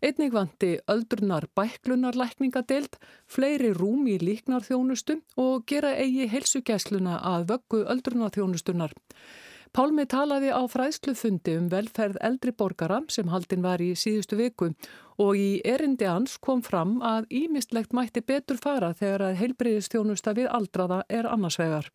Einnig 0.00 0.32
vanti 0.32 0.78
öldrunar 0.88 1.44
bæklunarlækningadeild, 1.58 2.96
fleiri 3.28 3.74
rúm 3.76 4.06
í 4.08 4.14
líknarþjónustu 4.22 5.18
og 5.36 5.66
gera 5.68 5.90
eigi 5.92 6.24
heilsugæsluna 6.32 7.18
að 7.34 7.44
vöggu 7.50 7.82
öldrunarþjónustunar. 7.94 8.94
Pálmi 9.76 10.06
talaði 10.08 10.48
á 10.56 10.64
fræðslufundi 10.72 11.58
um 11.60 11.68
velferð 11.70 12.16
eldri 12.26 12.56
borgara 12.56 13.02
sem 13.12 13.28
haldin 13.28 13.62
var 13.62 13.84
í 13.84 13.92
síðustu 13.92 14.40
viku 14.40 14.72
og 15.20 15.36
í 15.36 15.60
erindi 15.68 16.08
hans 16.08 16.40
kom 16.40 16.64
fram 16.64 16.96
að 17.04 17.28
ímistlegt 17.44 17.92
mætti 17.92 18.24
betur 18.24 18.56
fara 18.56 18.94
þegar 18.96 19.28
að 19.28 19.40
heilbreyðistjónusta 19.44 20.34
við 20.40 20.48
aldraða 20.48 21.04
er 21.12 21.28
annarsvegar. 21.28 21.92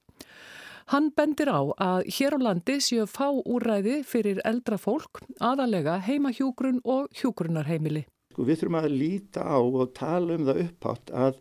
Hann 0.94 1.08
bendir 1.18 1.50
á 1.50 1.62
að 1.82 2.10
hér 2.14 2.36
á 2.38 2.40
landi 2.46 2.76
séu 2.78 3.08
fá 3.10 3.32
úræði 3.34 4.04
fyrir 4.06 4.42
eldra 4.46 4.78
fólk, 4.78 5.24
aðalega 5.42 5.98
heimahjúgrun 6.06 6.84
og 6.86 7.08
hjúgrunarheimili. 7.18 8.04
Sko, 8.34 8.46
við 8.46 8.60
þurfum 8.62 8.78
að 8.84 8.92
líta 8.94 9.48
á 9.50 9.58
og 9.58 9.96
tala 9.98 10.38
um 10.38 10.46
það 10.46 10.62
upphátt 10.68 11.10
að 11.10 11.40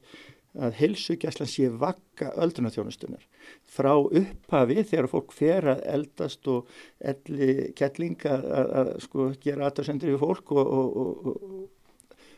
að 0.54 0.76
heilsugjæslan 0.78 1.50
sé 1.50 1.68
vakka 1.82 2.30
öldrunarþjónustunar. 2.44 3.22
Frá 3.66 3.92
upphafi 3.98 4.84
þegar 4.86 5.08
fólk 5.10 5.34
fer 5.34 5.66
að 5.74 5.82
eldast 5.96 6.46
og 6.50 6.68
elli 7.02 7.72
kettlinga 7.76 8.36
að, 8.38 8.68
að 8.80 8.92
sko, 9.06 9.28
gera 9.42 9.68
aðtöðsendur 9.68 10.14
við 10.14 10.20
fólk 10.22 10.52
og, 10.54 10.70
og, 10.78 11.00
og, 11.02 11.64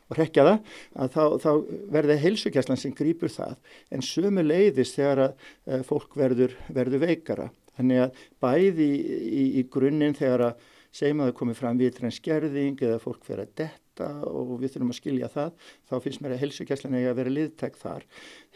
og 0.07 0.21
rekja 0.21 0.47
það, 0.47 0.73
að 0.95 1.13
þá, 1.17 1.23
þá 1.43 1.51
verði 1.97 2.19
heilsugjæslan 2.23 2.81
sem 2.81 2.95
grýpur 2.97 3.33
það. 3.33 3.57
En 3.91 4.05
sömu 4.07 4.45
leiðis 4.47 4.95
þegar 4.95 5.25
að, 5.27 5.49
að 5.77 5.87
fólk 5.89 6.17
verður, 6.19 6.57
verður 6.75 7.05
veikara. 7.07 7.51
Þannig 7.77 8.07
að 8.07 8.23
bæði 8.41 8.87
í, 8.87 9.19
í, 9.27 9.45
í 9.61 9.67
grunninn 9.73 10.17
þegar 10.17 10.51
að 10.51 10.65
segjum 10.97 11.23
að 11.23 11.31
það 11.31 11.37
komi 11.41 11.57
fram 11.57 11.81
vitræn 11.81 12.15
skerðing 12.15 12.81
eða 12.87 13.03
fólk 13.03 13.27
fer 13.27 13.43
að 13.43 13.53
detta 13.61 14.09
og 14.29 14.57
við 14.61 14.75
þurfum 14.75 14.93
að 14.93 14.99
skilja 14.99 15.29
það, 15.33 15.53
þá 15.89 15.95
finnst 16.05 16.23
mér 16.23 16.35
að 16.37 16.43
helsugæslan 16.45 16.97
er 16.99 17.09
að 17.11 17.19
vera 17.21 17.33
liðtæk 17.33 17.79
þar. 17.81 18.05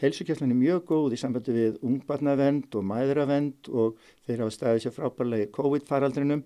Helsugæslan 0.01 0.53
er 0.53 0.59
mjög 0.59 0.83
góð 0.91 1.15
í 1.15 1.19
sambandi 1.21 1.55
við 1.55 1.79
ungbarnavend 1.85 2.77
og 2.77 2.87
mæðravend 2.91 3.71
og 3.73 3.99
þeir 4.27 4.43
hafa 4.45 4.55
staðið 4.57 4.85
sér 4.85 4.95
frábærlega 4.97 5.47
í 5.47 5.51
COVID-faraldrinum. 5.57 6.45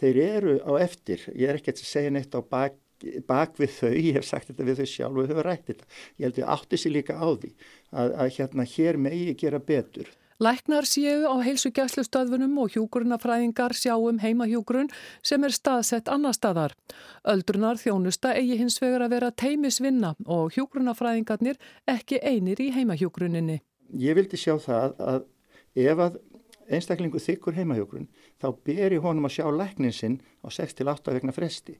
Þeir 0.00 0.20
eru 0.24 0.56
á 0.60 0.72
eftir, 0.84 1.24
ég 1.32 1.48
er 1.48 1.60
ekki 1.60 1.72
að 1.72 1.84
segja 1.88 2.12
neitt 2.12 2.36
á 2.36 2.40
bak, 2.44 2.76
bak 3.28 3.56
við 3.60 3.72
þau, 3.78 3.92
ég 3.92 4.18
hef 4.18 4.28
sagt 4.28 4.50
þetta 4.50 4.66
við 4.68 4.82
þau 4.82 4.90
sjálf 4.90 5.14
og 5.14 5.22
við 5.22 5.32
höfum 5.32 5.46
rætt 5.46 5.70
þetta. 5.70 5.88
Ég 6.16 6.26
held 6.26 6.36
að 6.36 6.42
ég 6.42 6.52
átti 6.56 6.80
sér 6.80 6.94
líka 6.94 7.16
á 7.20 7.28
því 7.30 7.54
að, 7.54 8.12
að 8.12 8.36
hérna 8.38 8.68
hér 8.74 9.00
megi 9.06 9.34
gera 9.44 9.62
betur. 9.62 10.12
Læknar 10.42 10.82
séu 10.82 11.28
á 11.30 11.34
heilsugjæslustöðfunum 11.46 12.56
og 12.58 12.72
hjúgrunafræðingar 12.74 13.70
sjáum 13.78 14.18
heimahjúgrun 14.18 14.90
sem 15.22 15.44
er 15.46 15.54
staðsett 15.54 16.10
annar 16.10 16.34
staðar. 16.34 16.74
Öldrunar 17.22 17.78
þjónusta 17.78 18.32
eigi 18.34 18.58
hins 18.58 18.80
vegar 18.82 19.06
að 19.06 19.14
vera 19.14 19.30
teimisvinna 19.30 20.16
og 20.26 20.50
hjúgrunafræðingarnir 20.56 21.60
ekki 21.86 22.18
einir 22.18 22.58
í 22.58 22.72
heimahjúgruninni. 22.74 23.60
Ég 23.94 24.18
vildi 24.18 24.40
sjá 24.40 24.58
það 24.58 24.98
að 24.98 25.22
ef 25.86 26.02
að 26.02 26.18
einstaklingu 26.66 27.20
þykkur 27.22 27.54
heimahjúgrun 27.60 28.08
þá 28.42 28.48
ber 28.66 28.94
í 28.96 29.00
honum 29.06 29.28
að 29.28 29.36
sjá 29.36 29.46
læknin 29.54 29.94
sinn 29.94 30.18
á 30.42 30.50
6-8 30.50 31.14
vegna 31.14 31.34
fresti. 31.36 31.78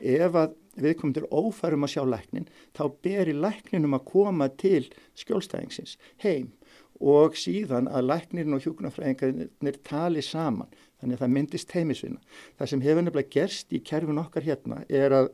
Ef 0.00 0.38
að 0.38 0.56
viðkomundur 0.78 1.26
ófærum 1.34 1.86
að 1.86 1.94
sjá 1.94 2.02
læknin 2.06 2.48
þá 2.76 2.84
ber 3.02 3.30
í 3.30 3.34
lækninum 3.34 3.96
að 3.98 4.06
koma 4.12 4.48
til 4.60 4.84
skjólstæðingsins 5.18 5.96
heim 6.22 6.52
og 6.98 7.36
síðan 7.38 7.90
að 7.90 8.08
læknirinn 8.10 8.56
og 8.56 8.64
hjúknarfræðingarnir 8.64 9.80
tali 9.86 10.22
saman 10.22 10.70
þannig 10.98 11.18
að 11.18 11.22
það 11.22 11.34
myndist 11.34 11.74
heimisvinna. 11.74 12.22
Það 12.58 12.70
sem 12.72 12.86
hefur 12.86 13.04
nefnilega 13.04 13.34
gerst 13.34 13.74
í 13.74 13.82
kerfin 13.86 14.22
okkar 14.22 14.46
hérna 14.46 14.80
er 14.88 15.14
að 15.14 15.30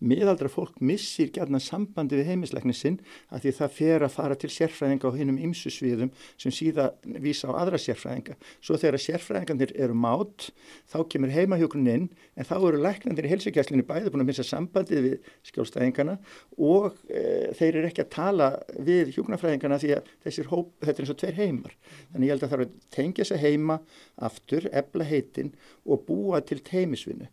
miðaldra 0.00 0.50
fólk 0.52 0.80
missir 0.84 1.30
gætna 1.32 1.60
sambandi 1.62 2.18
við 2.18 2.30
heimisleikni 2.32 2.74
sinn 2.76 2.98
að 3.32 3.46
því 3.46 3.52
það 3.58 3.74
fer 3.76 4.04
að 4.06 4.14
fara 4.16 4.36
til 4.38 4.50
sérfræðinga 4.52 5.08
á 5.08 5.16
hinnum 5.16 5.38
ymsusviðum 5.48 6.12
sem 6.36 6.54
síða 6.54 6.90
vísa 7.22 7.48
á 7.48 7.58
aðra 7.62 7.80
sérfræðinga. 7.80 8.36
Svo 8.60 8.76
þegar 8.80 9.02
sérfræðingarnir 9.06 9.72
eru 9.76 9.96
mátt 9.96 10.50
þá 10.92 10.98
kemur 11.12 11.32
heimahjókuninn 11.32 11.92
inn 11.94 12.08
en 12.36 12.48
þá 12.48 12.56
eru 12.58 12.82
læknandir 12.84 13.28
í 13.28 13.32
helsugæslinni 13.32 13.86
bæði 13.88 14.12
búin 14.12 14.26
að 14.26 14.30
missa 14.32 14.46
sambandið 14.46 15.02
við 15.06 15.30
skjólstæðingarna 15.50 16.18
og 16.58 17.00
e, 17.08 17.54
þeir 17.56 17.80
eru 17.80 17.90
ekki 17.90 18.04
að 18.04 18.12
tala 18.16 18.50
við 18.76 19.14
hjókunarfræðingarna 19.16 19.80
því 19.80 19.94
að 19.96 20.12
þessir 20.26 20.52
hóp, 20.52 20.74
þetta 20.82 20.96
er 20.96 21.06
eins 21.06 21.14
og 21.14 21.20
tveir 21.22 21.40
heimar. 21.40 21.76
Þannig 22.12 22.28
ég 22.28 22.34
held 22.34 22.46
að 22.46 22.52
það 22.52 22.58
er 22.58 22.66
að 22.66 22.76
tengja 22.96 23.28
sig 23.28 23.42
heima 23.42 23.80
aftur, 24.28 24.68
ebla 24.76 25.08
heitin 25.08 25.52
og 25.86 26.04
búa 26.08 26.42
til 26.44 26.60
teimisvinnu. 26.66 27.28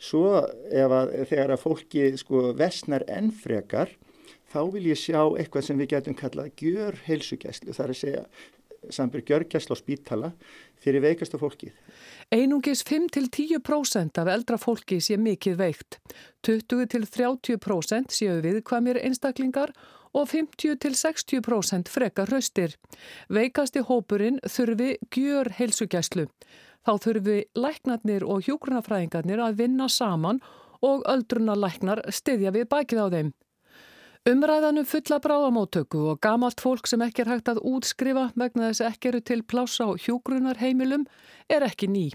Svo 0.00 0.40
ef 0.70 0.96
að 0.98 1.14
þegar 1.30 1.54
að 1.54 1.62
fólki 1.62 2.08
sko 2.20 2.50
vesnar 2.58 3.06
ennfrekar 3.08 3.94
þá 4.52 4.60
vil 4.74 4.88
ég 4.90 5.00
sjá 5.00 5.20
eitthvað 5.38 5.68
sem 5.68 5.80
við 5.80 5.94
getum 5.94 6.18
kallað 6.18 6.52
gjör 6.60 6.98
heilsugæslu. 7.06 7.72
Það 7.72 7.84
er 7.84 7.94
að 7.94 8.00
segja 8.02 8.24
sambur 8.92 9.22
gjörgæslu 9.24 9.72
á 9.74 9.76
spítala 9.80 10.30
fyrir 10.82 11.02
veikasta 11.04 11.40
fólkið. 11.40 11.72
Einungis 12.32 12.84
5-10% 12.84 14.20
af 14.20 14.30
eldra 14.30 14.58
fólki 14.60 15.00
sé 15.00 15.16
mikið 15.20 15.58
veikt. 15.60 15.98
20-30% 16.46 18.12
séu 18.12 18.40
viðkvæmir 18.44 19.00
einstaklingar 19.00 19.72
og 20.14 20.28
50-60% 20.30 21.90
frekar 21.90 22.30
hraustir. 22.30 22.76
Veikasti 23.32 23.82
hópurinn 23.88 24.38
þurfi 24.46 24.94
gjör 25.14 25.50
heilsugæslu. 25.58 26.28
Þá 26.84 26.92
þurfi 27.00 27.38
læknarnir 27.56 28.26
og 28.28 28.44
hjógrunafræðingarnir 28.44 29.40
að 29.40 29.56
vinna 29.62 29.88
saman 29.88 30.42
og 30.84 31.04
öldrunarlæknar 31.08 32.02
styðja 32.12 32.52
við 32.54 32.68
bækið 32.72 33.00
á 33.00 33.06
þeim. 33.14 33.30
Umræðanum 34.24 34.86
fulla 34.88 35.18
bráðamóttöku 35.20 36.02
og 36.12 36.20
gamalt 36.24 36.62
fólk 36.64 36.88
sem 36.88 37.02
ekki 37.04 37.24
er 37.24 37.32
hægt 37.34 37.50
að 37.52 37.60
útskrifa 37.68 38.30
vegna 38.40 38.70
þess 38.70 38.84
ekki 38.88 39.10
eru 39.10 39.20
til 39.20 39.42
plássa 39.44 39.84
á 39.84 39.92
hjógrunarheimilum 40.00 41.04
er 41.52 41.66
ekki 41.66 41.90
ný. 41.92 42.06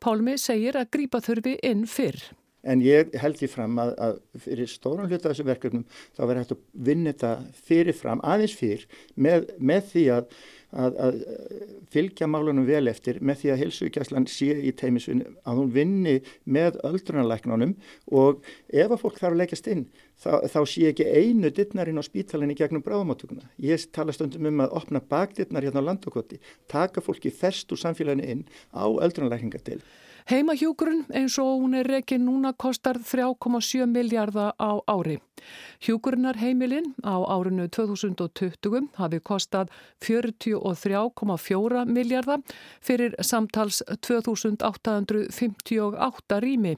Pálmi 0.00 0.36
segir 0.40 0.76
að 0.76 0.90
grípa 0.92 1.22
þurfi 1.24 1.56
inn 1.64 1.86
fyrr. 1.88 2.20
En 2.66 2.82
ég 2.84 3.14
held 3.22 3.38
því 3.38 3.50
fram 3.52 3.80
að, 3.82 3.94
að 4.02 4.20
fyrir 4.42 4.70
stóran 4.70 5.10
hluta 5.10 5.30
þessu 5.30 5.46
verkefnum 5.46 5.86
þá 6.16 6.22
verður 6.24 6.42
hægt 6.42 6.54
að 6.56 6.62
vinna 6.88 7.14
þetta 7.14 7.32
fyrirfram 7.68 8.22
aðeins 8.26 8.56
fyrr 8.58 8.86
með, 9.14 9.50
með 9.58 9.90
því 9.92 10.06
að 10.16 10.36
að, 10.74 10.96
að 11.00 11.18
fylgja 11.92 12.28
málunum 12.30 12.66
vel 12.66 12.86
eftir 12.90 13.20
með 13.24 13.42
því 13.42 13.52
að 13.52 13.60
helsugjæslan 13.62 14.28
sé 14.30 14.48
í 14.68 14.72
teimisvinni 14.76 15.28
að 15.46 15.60
hún 15.60 15.72
vinni 15.74 16.16
með 16.44 16.80
öldrunarleiknunum 16.86 17.76
og 18.20 18.42
ef 18.68 18.90
að 18.90 19.02
fólk 19.02 19.20
þarf 19.20 19.32
að 19.32 19.40
leggast 19.42 19.70
inn 19.72 19.84
þá, 20.22 20.32
þá 20.50 20.60
sé 20.72 20.88
ekki 20.90 21.06
einu 21.06 21.52
dittnarinn 21.54 22.00
á 22.00 22.04
spítalinni 22.06 22.56
gegnum 22.58 22.84
bráðamáttökuna. 22.84 23.46
Ég 23.62 23.86
tala 23.94 24.14
stundum 24.16 24.48
um 24.50 24.64
að 24.64 24.74
opna 24.80 25.02
bakdittnar 25.02 25.66
hérna 25.66 25.84
á 25.84 25.88
landokoti, 25.92 26.40
taka 26.70 27.04
fólki 27.04 27.32
ferst 27.34 27.72
úr 27.72 27.82
samfélaginu 27.82 28.26
inn 28.26 28.44
á 28.74 28.86
öldrunarleikningatil. 28.86 29.80
Heimahjúgrun 30.26 31.04
eins 31.14 31.36
og 31.38 31.60
hún 31.62 31.76
er 31.78 31.86
rekin 31.86 32.24
núna 32.26 32.50
kostar 32.58 32.98
3,7 32.98 33.86
miljardar 33.86 34.58
á 34.58 34.82
ári. 34.90 35.22
Hjúgrunarheimilin 35.78 36.98
á 37.06 37.14
árinu 37.30 37.70
2020 37.70 38.90
hafi 38.98 39.22
kostað 39.22 39.70
43,4 40.02 41.86
miljardar 41.86 42.42
fyrir 42.82 43.14
samtals 43.22 43.86
2858 44.02 46.42
rými. 46.42 46.74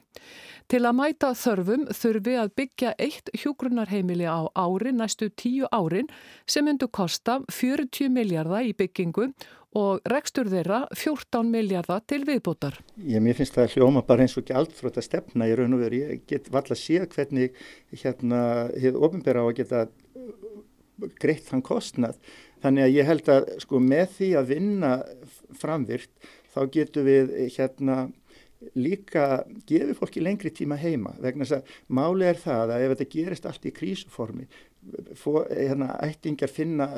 Til 0.69 0.85
að 0.85 0.93
mæta 0.93 1.33
þörfum 1.33 1.89
þurfi 1.89 2.37
að 2.37 2.53
byggja 2.53 2.93
eitt 3.01 3.33
hjúgrunarheimili 3.33 4.29
á 4.29 4.45
ári 4.53 4.93
næstu 4.93 5.33
tíu 5.33 5.65
árin 5.73 6.05
sem 6.45 6.61
myndu 6.65 6.87
kosta 6.87 7.41
40 7.49 8.09
miljardar 8.13 8.61
í 8.61 8.73
byggingu 8.77 9.23
og 9.25 9.33
rekstur 10.09 10.49
þeirra 10.49 10.87
14 10.97 11.49
miljardar 11.51 12.01
til 12.09 12.23
viðbútar. 12.25 12.79
Ég 12.97 13.21
finnst 13.37 13.55
það 13.55 13.75
hljóma 13.75 14.03
bara 14.05 14.25
eins 14.25 14.35
og 14.37 14.43
ekki 14.43 14.57
aldfrótt 14.57 14.97
að 14.97 15.05
stefna 15.05 15.47
í 15.49 15.55
raun 15.55 15.77
og 15.77 15.83
veru. 15.83 16.01
Ég 16.09 16.23
get 16.27 16.49
valla 16.49 16.73
að 16.73 16.81
sé 16.81 17.03
hvernig 17.05 17.57
hérna 17.93 18.41
hefur 18.73 19.05
ofinbæra 19.09 19.45
á 19.45 19.47
að 19.47 19.57
geta 19.61 19.87
greitt 21.21 21.45
þann 21.47 21.63
kostnað. 21.63 22.17
Þannig 22.63 22.83
að 22.83 22.95
ég 22.97 23.07
held 23.07 23.29
að 23.29 23.51
sko 23.63 23.79
með 23.79 24.15
því 24.17 24.31
að 24.35 24.49
vinna 24.49 24.93
framvirt 25.61 26.31
þá 26.49 26.61
getur 26.73 27.05
við 27.07 27.35
hérna 27.55 28.09
líka 28.75 29.45
gefið 29.69 29.95
fólki 29.95 30.21
lengri 30.23 30.51
tíma 30.51 30.75
heima 30.75 31.13
vegna 31.23 31.45
þess 31.47 31.61
að 31.61 31.77
máli 31.95 32.25
er 32.27 32.39
það 32.41 32.73
að 32.75 32.81
ef 32.83 32.91
þetta 32.91 33.13
gerist 33.13 33.45
allt 33.47 33.67
í 33.69 33.71
krísuformi 33.71 34.47
hérna 35.23 35.93
ættingar 36.03 36.51
finna 36.51 36.89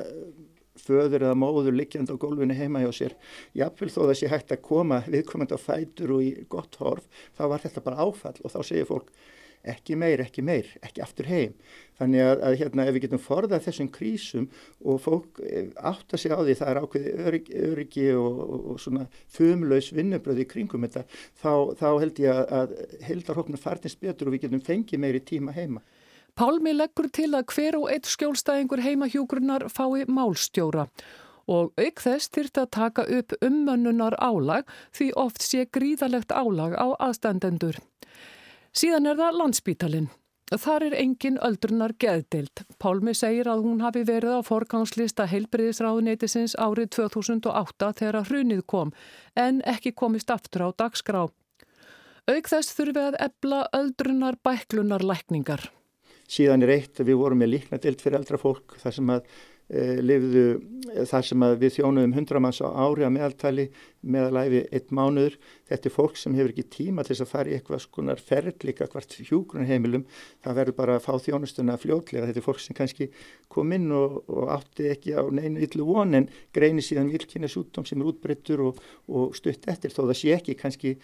föður 0.80 1.28
eða 1.28 1.38
móður 1.38 1.76
liggjand 1.76 2.12
á 2.12 2.16
gólfinu 2.22 2.56
heima 2.56 2.84
hjá 2.84 2.92
sér. 2.96 3.18
Jáfnvel 3.58 3.92
þó 3.92 4.14
sé 4.16 4.32
hægt 4.32 4.54
að 4.56 4.64
koma 4.68 5.04
viðkomandi 5.08 5.58
á 5.58 5.60
fætur 5.60 6.16
og 6.18 6.26
í 6.26 6.32
gott 6.50 6.80
horf 6.82 7.08
þá 7.38 7.46
var 7.52 7.64
þetta 7.66 7.86
bara 7.86 8.08
áfall 8.08 8.38
og 8.42 8.54
þá 8.54 8.60
segir 8.64 8.90
fólk 8.90 9.14
ekki 9.62 9.96
meir, 10.00 10.22
ekki 10.24 10.42
meir, 10.42 10.70
ekki 10.82 11.04
aftur 11.04 11.28
heim. 11.30 11.54
Þannig 12.00 12.24
að, 12.26 12.44
að 12.48 12.56
hérna 12.62 12.86
ef 12.88 12.96
við 12.96 13.04
getum 13.06 13.22
forðað 13.22 13.66
þessum 13.68 13.90
krísum 13.94 14.48
og 14.82 15.02
fólk 15.04 15.42
eh, 15.46 15.70
átt 15.78 16.16
að 16.16 16.24
segja 16.24 16.40
á 16.40 16.42
því 16.42 16.56
það 16.58 16.72
er 16.72 16.82
ákveði 16.82 17.14
öryggi, 17.28 17.58
öryggi 17.68 18.08
og, 18.18 18.42
og, 18.42 18.68
og 18.74 18.82
svona 18.82 19.06
þumlaus 19.36 19.92
vinnubröði 19.94 20.48
kringum 20.50 20.88
þetta 20.88 21.06
þá, 21.44 21.54
þá 21.78 21.88
held 21.92 22.24
ég 22.24 22.34
að, 22.34 22.56
að 22.58 23.04
heldarhóknar 23.06 23.62
farnist 23.62 24.02
betur 24.02 24.32
og 24.32 24.38
við 24.38 24.48
getum 24.48 24.66
fengið 24.66 25.04
meiri 25.06 25.22
tíma 25.30 25.54
heima 25.54 25.86
Pálmi 26.36 26.74
leggur 26.76 27.10
til 27.14 27.32
að 27.36 27.52
hver 27.56 27.78
og 27.80 27.90
eitt 27.92 28.08
skjólstæðingur 28.10 28.84
heimahjúgrunar 28.86 29.68
fái 29.70 30.08
málstjóra 30.08 30.88
og 31.52 31.74
auk 31.76 32.02
þess 32.04 32.32
þyrta 32.32 32.66
að 32.66 32.72
taka 32.78 33.06
upp 33.18 33.34
ummönnunar 33.44 34.16
álag 34.22 34.70
því 34.96 35.12
oft 35.20 35.44
sé 35.44 35.66
gríðalegt 35.66 36.32
álag 36.32 36.78
á 36.78 36.88
aðstandendur. 36.96 37.80
Síðan 38.72 39.10
er 39.12 39.20
það 39.20 39.40
landsbítalinn. 39.42 40.10
Þar 40.52 40.84
er 40.90 40.96
engin 41.00 41.38
öldrunar 41.40 41.94
geðdild. 42.00 42.64
Pálmi 42.80 43.14
segir 43.16 43.48
að 43.48 43.64
hún 43.64 43.84
hafi 43.84 44.04
verið 44.08 44.36
á 44.36 44.40
forgangslista 44.44 45.28
heilbriðisráðuneytisins 45.32 46.58
árið 46.60 46.90
2008 46.98 47.92
þegar 48.00 48.28
hrunið 48.28 48.66
kom 48.68 48.92
en 49.40 49.62
ekki 49.64 49.94
komist 49.96 50.32
aftur 50.32 50.68
á 50.68 50.70
dagskrá. 50.76 51.30
Auk 52.32 52.52
þess 52.52 52.76
þurfi 52.76 53.06
að 53.12 53.20
ebla 53.24 53.62
öldrunar 53.76 54.36
bæklunar 54.44 55.04
lækningar. 55.08 55.72
Síðan 56.32 56.64
er 56.64 56.78
eitt 56.78 57.00
að 57.02 57.12
við 57.12 57.18
vorum 57.20 57.42
með 57.42 57.58
líknadild 57.58 58.04
fyrir 58.04 58.22
eldra 58.22 58.38
fólk 58.40 58.78
þar 58.80 58.94
sem 58.96 59.10
að 59.12 59.26
e, 59.68 59.82
lifðu, 60.00 60.44
þar 61.10 61.26
sem 61.28 61.44
að 61.44 61.56
við 61.60 61.74
þjónuðum 61.76 62.14
100 62.16 62.44
manns 62.46 62.62
á 62.64 62.68
ári 62.72 63.04
að 63.04 63.12
meðaltali 63.18 63.66
meðalæfi 64.16 64.62
eitt 64.72 64.94
mánuður. 64.96 65.36
Þetta 65.68 65.90
er 65.90 65.96
fólk 65.98 66.20
sem 66.22 66.38
hefur 66.38 66.54
ekki 66.54 66.66
tíma 66.72 67.04
til 67.04 67.12
þess 67.12 67.26
að 67.26 67.32
fara 67.34 67.52
í 67.52 67.56
eitthvað 67.58 67.84
skonar 67.84 68.24
ferðlíka 68.24 68.88
hvart 68.94 69.18
hjúgrunheimilum. 69.28 70.06
Það 70.46 70.60
verður 70.62 70.78
bara 70.78 70.96
að 70.96 71.08
fá 71.10 71.12
þjónustuna 71.26 71.76
fljótlega. 71.82 72.30
Þetta 72.30 72.42
er 72.44 72.48
fólk 72.48 72.64
sem 72.64 72.78
kannski 72.80 73.10
kom 73.52 73.76
inn 73.76 73.90
og, 73.96 74.22
og 74.32 74.54
átti 74.56 74.88
ekki 74.94 75.18
á 75.20 75.24
neinu 75.28 75.66
yllu 75.68 75.90
von 75.90 76.16
en 76.22 76.30
greini 76.56 76.86
síðan 76.86 77.12
vilkynna 77.12 77.52
sjúkdóm 77.52 77.90
sem 77.90 78.00
er 78.00 78.14
útbreyttur 78.14 78.64
og, 78.70 78.80
og 79.12 79.36
stutt 79.36 79.68
eftir 79.72 79.92
þó 79.92 80.06
það 80.06 80.18
sé 80.22 80.38
ekki 80.38 80.56
kannski 80.64 80.96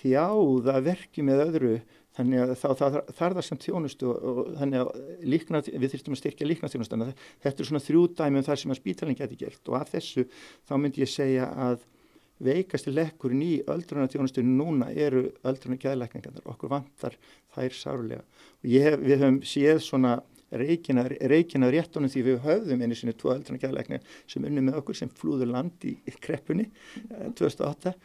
þjáða 0.00 0.80
verki 0.82 1.22
með 1.22 1.44
öðru 1.46 1.76
þannig 2.16 2.42
að 2.42 2.54
þá 2.60 2.68
þarf 2.76 3.36
það 3.38 3.42
sem 3.48 3.60
þjónustu 3.64 4.08
og, 4.10 4.22
og 4.30 4.52
þannig 4.60 4.82
að 4.82 5.26
líkna, 5.34 5.62
við 5.66 5.90
þurftum 5.92 6.16
að 6.16 6.20
styrkja 6.22 6.48
líknarþjónustana. 6.50 7.10
Þetta 7.44 7.62
er 7.62 7.70
svona 7.70 7.82
þrjú 7.84 8.06
dæmi 8.20 8.40
um 8.40 8.46
þar 8.46 8.62
sem 8.62 8.72
að 8.72 8.80
spítalinn 8.80 9.18
geti 9.18 9.38
gert 9.42 9.70
og 9.70 9.78
að 9.80 9.92
þessu 9.96 10.26
þá 10.68 10.74
myndi 10.80 11.04
ég 11.04 11.12
segja 11.12 11.50
að 11.66 11.84
veikasti 12.46 12.92
lekkurinn 12.92 13.44
í 13.44 13.52
öldrunarþjónustunum 13.72 14.56
núna 14.60 14.90
eru 14.92 15.30
öldrunar 15.46 15.80
gæðleikningarnar. 15.80 16.44
Okkur 16.52 16.72
vantar 16.72 17.16
þær 17.56 17.76
sárulega. 17.76 18.24
Og 18.60 18.74
hef, 18.76 18.98
við 19.00 19.22
höfum 19.22 19.38
séð 19.46 19.80
svona 19.84 20.18
reikina, 20.52 21.06
reikina 21.32 21.70
réttunum 21.72 22.12
því 22.12 22.24
við 22.28 22.40
höfðum 22.44 22.84
einu 22.84 22.98
sinni 22.98 23.16
tvo 23.16 23.32
öldrunar 23.34 23.62
gæðleikningar 23.64 24.16
sem 24.30 24.46
unni 24.46 24.64
með 24.68 24.80
okkur 24.82 24.98
sem 25.00 25.12
flúður 25.16 25.50
land 25.54 25.88
í 25.88 25.96
kreppunni 26.22 26.68
2008 27.40 27.90
eh, 27.90 27.96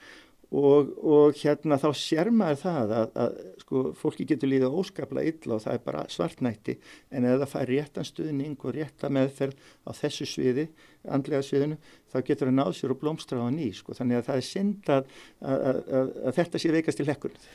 Og, 0.52 0.90
og 1.08 1.38
hérna 1.40 1.78
þá 1.80 1.88
sér 1.96 2.28
maður 2.36 2.58
það 2.60 2.90
að, 2.98 3.12
að 3.24 3.36
sko, 3.62 3.84
fólki 3.96 4.26
getur 4.28 4.52
líðið 4.52 4.74
óskaplega 4.82 5.32
illa 5.32 5.56
og 5.56 5.64
það 5.64 5.78
er 5.78 5.86
bara 5.86 6.02
svartnætti 6.12 6.76
en 7.16 7.28
ef 7.30 7.38
það 7.38 7.52
fær 7.54 7.72
réttan 7.72 8.08
stuðning 8.10 8.58
og 8.60 8.76
rétta 8.76 9.08
meðferð 9.16 9.62
á 9.88 9.92
þessu 9.96 10.28
sviði, 10.28 10.68
andlega 11.08 11.48
sviðinu, 11.48 11.80
þá 12.12 12.18
getur 12.28 12.52
það 12.52 12.58
náð 12.58 12.74
sér 12.82 12.96
og 12.96 13.00
blómstra 13.00 13.40
á 13.40 13.48
ný. 13.48 13.70
Sko. 13.80 13.96
Þannig 13.96 14.20
að 14.20 14.28
það 14.28 14.42
er 14.42 14.48
synd 14.50 14.92
að, 14.98 15.18
að, 15.40 15.82
að 15.96 16.40
þetta 16.42 16.62
sé 16.66 16.76
veikast 16.76 17.00
til 17.00 17.08
lekkurinn. 17.08 17.52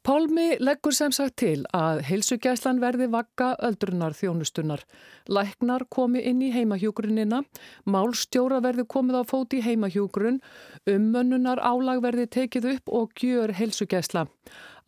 Pálmi 0.00 0.54
leggur 0.64 0.94
sem 0.96 1.12
sagt 1.12 1.34
til 1.42 1.66
að 1.76 1.98
heilsugæslan 2.08 2.78
verði 2.80 3.10
vakka 3.12 3.50
öldrunar 3.66 4.14
þjónustunar. 4.16 4.80
Læknar 5.28 5.84
komi 5.92 6.22
inn 6.24 6.40
í 6.40 6.48
heimahjúgrunina, 6.54 7.42
málstjóra 7.84 8.62
verði 8.64 8.86
komið 8.88 9.18
á 9.20 9.22
fóti 9.28 9.60
í 9.60 9.66
heimahjúgrun, 9.66 10.40
ummönnunar 10.88 11.60
álag 11.60 12.00
verði 12.06 12.26
tekið 12.38 12.70
upp 12.72 12.94
og 12.96 13.12
gjör 13.20 13.52
heilsugæsla. 13.60 14.24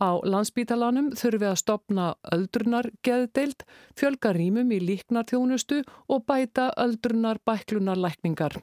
Á 0.01 0.11
landsbítalanum 0.25 1.13
þurfi 1.13 1.51
að 1.51 1.61
stopna 1.61 2.09
öldrunar 2.33 2.89
geðdeild, 3.05 3.69
fjölga 3.93 4.33
rýmum 4.33 4.73
í 4.73 4.81
líknar 4.81 5.29
þjónustu 5.29 5.85
og 6.09 6.25
bæta 6.25 6.71
öldrunar 6.81 7.45
bæklunar 7.45 8.01
lækningar. 8.01 8.63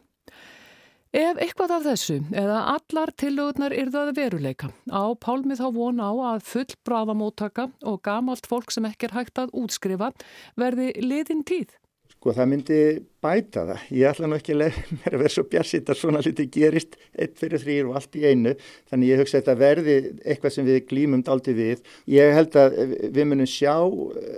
Ef 1.10 1.39
eitthvað 1.41 1.72
af 1.74 1.86
þessu 1.88 2.15
eða 2.38 2.58
allar 2.76 3.10
tillögurnar 3.17 3.74
yrðaði 3.74 4.12
veruleika 4.13 4.67
á 4.93 5.10
Pálmi 5.17 5.56
þá 5.58 5.63
von 5.74 5.98
á 5.98 6.13
að 6.13 6.43
full 6.45 6.76
bráðamóttaka 6.86 7.65
og 7.82 7.95
gamalt 8.06 8.45
fólk 8.45 8.69
sem 8.69 8.86
ekki 8.86 9.08
er 9.08 9.15
hægt 9.15 9.41
að 9.41 9.56
útskrifa 9.58 10.12
verði 10.54 10.91
liðin 11.02 11.41
tíð. 11.41 11.74
Sko 12.13 12.36
það 12.38 12.52
myndi 12.52 12.80
bæta 13.23 13.65
það. 13.67 13.84
Ég 13.95 14.10
ætla 14.10 14.29
nú 14.29 14.38
ekki 14.38 14.55
að 14.55 14.77
mér 14.99 15.15
að 15.15 15.23
vera 15.23 15.32
svo 15.34 15.43
björnsýtt 15.51 15.91
að 15.91 15.99
svona 15.99 16.21
liti 16.23 16.45
gerist 16.53 16.95
eitt 17.13 17.36
fyrir 17.39 17.62
þrýr 17.63 17.89
og 17.89 17.99
allt 17.99 18.17
í 18.19 18.23
einu. 18.29 18.53
Þannig 18.91 19.12
ég 19.12 19.21
hugsa 19.23 19.38
að 19.38 19.43
þetta 19.43 19.55
verði 19.60 19.97
eitthvað 20.23 20.55
sem 20.55 20.69
við 20.69 20.79
glýmum 20.91 21.25
daldi 21.27 21.55
við. 21.58 21.84
Ég 22.12 22.34
held 22.38 22.58
að 22.60 22.79
við 23.17 23.29
munum 23.32 23.49
sjá 23.49 23.75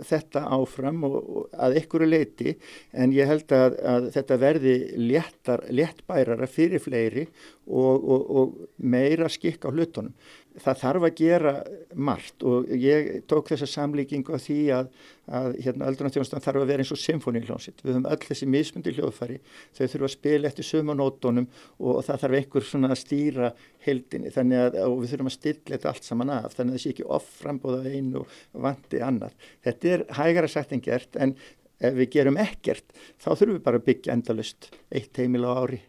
þetta 0.10 0.46
áfram 0.58 1.06
og, 1.08 1.18
og 1.22 1.56
að 1.68 1.80
ykkur 1.84 2.08
leiti 2.10 2.56
en 2.92 3.16
ég 3.16 3.30
held 3.30 3.56
að, 3.56 3.80
að 3.94 4.12
þetta 4.18 4.42
verði 4.42 4.76
léttar, 5.00 5.66
léttbærara 5.70 6.50
fyrir 6.50 6.82
fleiri 6.82 7.28
og, 7.72 7.96
og, 8.02 8.30
og 8.42 8.56
meira 8.82 9.30
skikk 9.32 9.68
á 9.68 9.74
hlutunum 9.74 10.16
það 10.60 10.80
þarf 10.82 11.06
að 11.08 11.18
gera 11.20 11.54
margt 11.96 12.44
og 12.48 12.72
ég 12.76 13.12
tók 13.30 13.52
þessa 13.52 13.70
samlíkingu 13.70 14.36
af 14.36 14.44
því 14.44 14.60
að, 14.76 14.90
að 15.32 15.50
hérna 15.64 15.88
öldrunarþjónustan 15.92 16.44
þarf 16.44 16.64
að 16.64 16.72
vera 16.74 16.84
eins 16.84 16.92
og 16.92 17.00
symfóníuljónsitt. 17.02 17.84
Við 17.84 17.94
höfum 17.94 18.10
öll 18.12 18.26
þessi 18.26 18.50
mismundi 18.72 18.94
hljóðfæri, 18.96 19.38
þau 19.76 19.84
þurfum 19.84 20.08
að 20.08 20.14
spila 20.16 20.50
eftir 20.50 20.68
sömu 20.68 20.96
nótonum 20.96 21.48
og 21.80 22.02
það 22.08 22.22
þarf 22.24 22.38
einhver 22.40 22.68
svona 22.68 22.92
að 22.92 23.02
stýra 23.02 23.52
heldinni 23.86 24.32
þannig 24.32 24.62
að 24.64 24.98
við 25.02 25.14
þurfum 25.14 25.32
að 25.32 25.36
stilla 25.36 25.76
þetta 25.76 25.92
allt 25.92 26.08
saman 26.08 26.34
af 26.34 26.56
þannig 26.56 26.72
að 26.72 26.78
það 26.78 26.84
sé 26.84 26.94
ekki 26.96 27.08
off 27.18 27.32
frambóða 27.42 27.92
einu 27.92 28.26
vandi 28.54 29.02
annar. 29.04 29.36
Þetta 29.66 29.96
er 29.96 30.06
hægara 30.20 30.52
sagt 30.52 30.76
en 30.76 30.84
gert 30.86 31.20
en 31.20 31.36
ef 31.82 31.98
við 31.98 32.14
gerum 32.16 32.40
ekkert 32.42 32.94
þá 33.20 33.34
þurfum 33.34 33.58
við 33.58 33.66
bara 33.68 33.82
að 33.82 33.88
byggja 33.90 34.16
endalust 34.16 34.72
eitt 34.90 35.18
heimil 35.18 35.48
á 35.48 35.52
ári. 35.52 35.82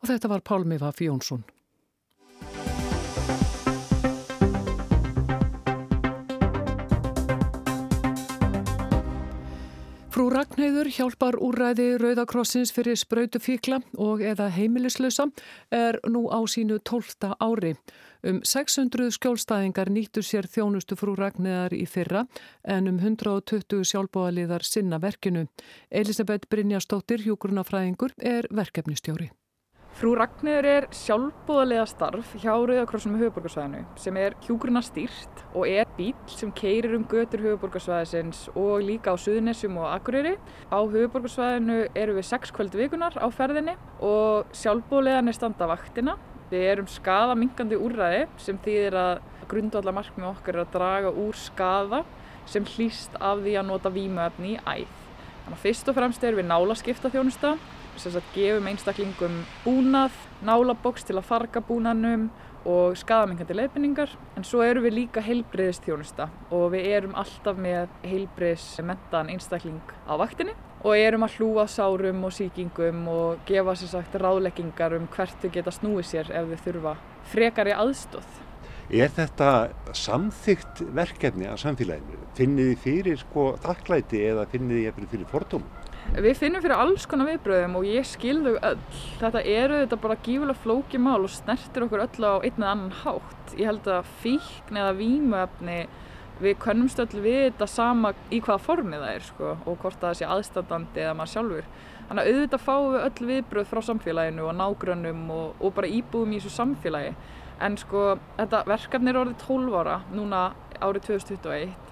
Og 0.00 0.08
þetta 0.08 0.30
var 0.30 0.44
Pálmi 0.44 0.80
Vafi 0.80 1.10
Jónsson. 1.10 1.44
Ragnheiður 10.44 10.88
hjálpar 10.92 11.36
úrræði 11.40 11.84
Rauðakrossins 11.96 12.68
fyrir 12.76 12.98
spröytu 13.00 13.40
fíkla 13.40 13.78
og 13.96 14.20
eða 14.20 14.50
heimilislösa 14.52 15.24
er 15.72 15.96
nú 16.04 16.26
á 16.28 16.44
sínu 16.44 16.82
tólta 16.84 17.30
ári. 17.40 17.70
Um 18.20 18.42
600 18.44 19.14
skjólstæðingar 19.16 19.88
nýttu 19.88 20.20
sér 20.20 20.44
þjónustu 20.44 20.98
frú 21.00 21.14
Ragnheiðar 21.16 21.72
í 21.78 21.86
fyrra 21.88 22.26
en 22.60 22.90
um 22.92 22.98
120 23.00 23.88
sjálfbóðaliðar 23.88 24.66
sinna 24.68 24.98
verkinu. 25.00 25.46
Elisabeth 25.88 26.50
Brynjastóttir, 26.52 27.24
hjúgrunafræðingur, 27.24 28.12
er 28.20 28.50
verkefnistjóri. 28.52 29.30
Frú 29.94 30.10
Ragnir 30.18 30.66
er 30.66 30.84
sjálfbúðalega 30.90 31.84
starf 31.86 32.32
hjá 32.42 32.50
Rauðakrossum 32.50 33.14
höfuborgarsvæðinu 33.14 33.84
sem 34.02 34.16
er 34.18 34.34
hjúgruna 34.42 34.80
stýrt 34.82 35.42
og 35.54 35.68
er 35.70 35.86
bíl 35.94 36.16
sem 36.26 36.50
keirir 36.50 36.96
um 36.96 37.04
götur 37.06 37.44
höfuborgarsvæðisins 37.44 38.48
og 38.58 38.82
líka 38.82 39.14
á 39.14 39.16
Suðunessum 39.22 39.78
og 39.78 39.86
Akureyri. 39.92 40.32
Á 40.66 40.82
höfuborgarsvæðinu 40.82 41.76
eru 41.94 42.16
við 42.16 42.26
sex 42.26 42.50
kvöldu 42.50 42.80
vikunar 42.80 43.14
á 43.14 43.26
ferðinni 43.30 43.76
og 44.02 44.50
sjálfbúðalega 44.50 45.22
er 45.22 45.38
standa 45.38 45.70
vaktina. 45.70 46.16
Við 46.50 46.66
erum 46.72 46.90
skaða 46.90 47.38
mingandi 47.38 47.78
úrræði 47.78 48.26
sem 48.42 48.58
þýðir 48.66 48.98
að 48.98 49.22
grundvallar 49.46 49.94
markmið 50.00 50.30
okkar 50.32 50.58
er 50.58 50.64
að 50.64 50.74
draga 50.74 51.14
úr 51.14 51.38
skaða 51.38 52.02
sem 52.50 52.66
hlýst 52.74 53.14
af 53.22 53.46
því 53.46 53.54
að 53.62 53.70
nota 53.70 53.94
vímuefni 53.94 54.56
í 54.56 54.60
æð. 54.66 55.00
Þannig 55.44 55.54
að 55.54 55.64
fyrst 55.68 55.88
og 55.92 55.98
fremst 56.00 56.26
erum 56.26 56.42
við 56.42 56.50
nálaskipta 56.50 57.14
þjónusta 57.14 57.54
sagt, 58.00 58.32
gefum 58.34 58.66
einstaklingum 58.70 59.38
búnað, 59.64 60.16
nálaboks 60.44 61.06
til 61.06 61.18
að 61.18 61.28
farga 61.28 61.62
búnaðnum 61.64 62.28
og 62.64 62.96
skadamengandi 62.96 63.56
leifinningar 63.56 64.12
en 64.38 64.46
svo 64.46 64.62
erum 64.64 64.86
við 64.86 64.96
líka 64.98 65.22
heilbreyðistjónusta 65.24 66.30
og 66.54 66.70
við 66.72 66.88
erum 66.96 67.16
alltaf 67.20 67.58
með 67.60 67.92
heilbreyðsmentan 68.08 69.32
einstakling 69.34 69.82
á 70.08 70.16
vaktinni 70.20 70.54
og 70.84 70.96
erum 70.96 71.24
að 71.26 71.36
hlúa 71.38 71.66
sárum 71.68 72.24
og 72.24 72.32
síkingum 72.36 73.04
og 73.08 73.44
gefa 73.48 73.76
sér 73.80 73.92
sagt 73.92 74.16
ráðleggingar 74.20 74.96
um 74.98 75.06
hvert 75.12 75.36
þau 75.40 75.52
geta 75.52 75.72
snúið 75.72 76.08
sér 76.08 76.32
ef 76.32 76.50
þau 76.50 76.64
þurfa 76.66 76.96
frekari 77.32 77.76
aðstóð. 77.76 78.40
Er 78.92 79.08
þetta 79.16 79.50
samþygt 79.96 80.82
verkefni 80.92 81.48
að 81.48 81.62
samfélaginu? 81.62 82.20
Finnir 82.36 82.74
þið 82.74 82.82
fyrir 82.84 83.22
sko 83.22 83.46
þakklæti 83.64 84.20
eða 84.28 84.44
finnir 84.52 84.92
þið 84.92 85.08
fyrir 85.14 85.30
fordómu? 85.32 85.83
Við 86.12 86.36
finnum 86.38 86.62
fyrir 86.62 86.76
alls 86.78 87.06
konar 87.10 87.26
viðbröðum 87.32 87.78
og 87.80 87.86
ég 87.88 88.04
skilðu 88.06 88.52
öll. 88.62 88.98
Þetta 89.18 89.40
eru 89.50 89.80
þetta 89.80 89.96
bara 90.02 90.16
gífulega 90.22 90.62
flóki 90.62 91.00
mál 91.00 91.24
og 91.24 91.32
snertir 91.32 91.86
okkur 91.86 92.04
öll 92.04 92.26
á 92.28 92.32
einn 92.44 92.60
eða 92.60 92.70
annan 92.70 92.92
hátt. 93.00 93.54
Ég 93.56 93.66
held 93.66 93.88
að 93.90 94.10
fíkn 94.22 94.78
eða 94.78 94.92
vímuefni 95.00 95.78
við 96.44 96.58
könnumst 96.62 97.00
öll 97.02 97.22
við 97.24 97.40
þetta 97.48 97.68
sama 97.70 98.12
í 98.30 98.40
hvaða 98.44 98.62
formi 98.62 99.00
það 99.00 99.14
er 99.14 99.26
sko 99.26 99.52
og 99.56 99.78
hvort 99.82 100.00
það 100.02 100.18
sé 100.20 100.28
aðstandandi 100.28 101.02
eða 101.02 101.16
maður 101.18 101.32
sjálfur. 101.34 101.70
Þannig 102.08 102.22
að 102.22 102.34
auðvitað 102.34 102.64
fáum 102.66 102.90
við 102.92 103.06
öll 103.08 103.30
viðbröð 103.30 103.70
frá 103.70 103.80
samfélaginu 103.88 104.44
og 104.44 104.58
nágrönnum 104.60 105.24
og, 105.34 105.56
og 105.58 105.74
bara 105.78 105.90
íbúðum 105.98 106.36
í 106.36 106.42
þessu 106.42 106.54
samfélagi. 106.58 107.14
En 107.64 107.78
sko 107.80 108.04
þetta 108.36 108.62
verkefni 108.68 109.10
er 109.10 109.22
orðið 109.24 109.40
12 109.46 109.80
ára 109.80 109.98
núna 110.12 110.44
árið 110.82 111.08
2021 111.14 111.83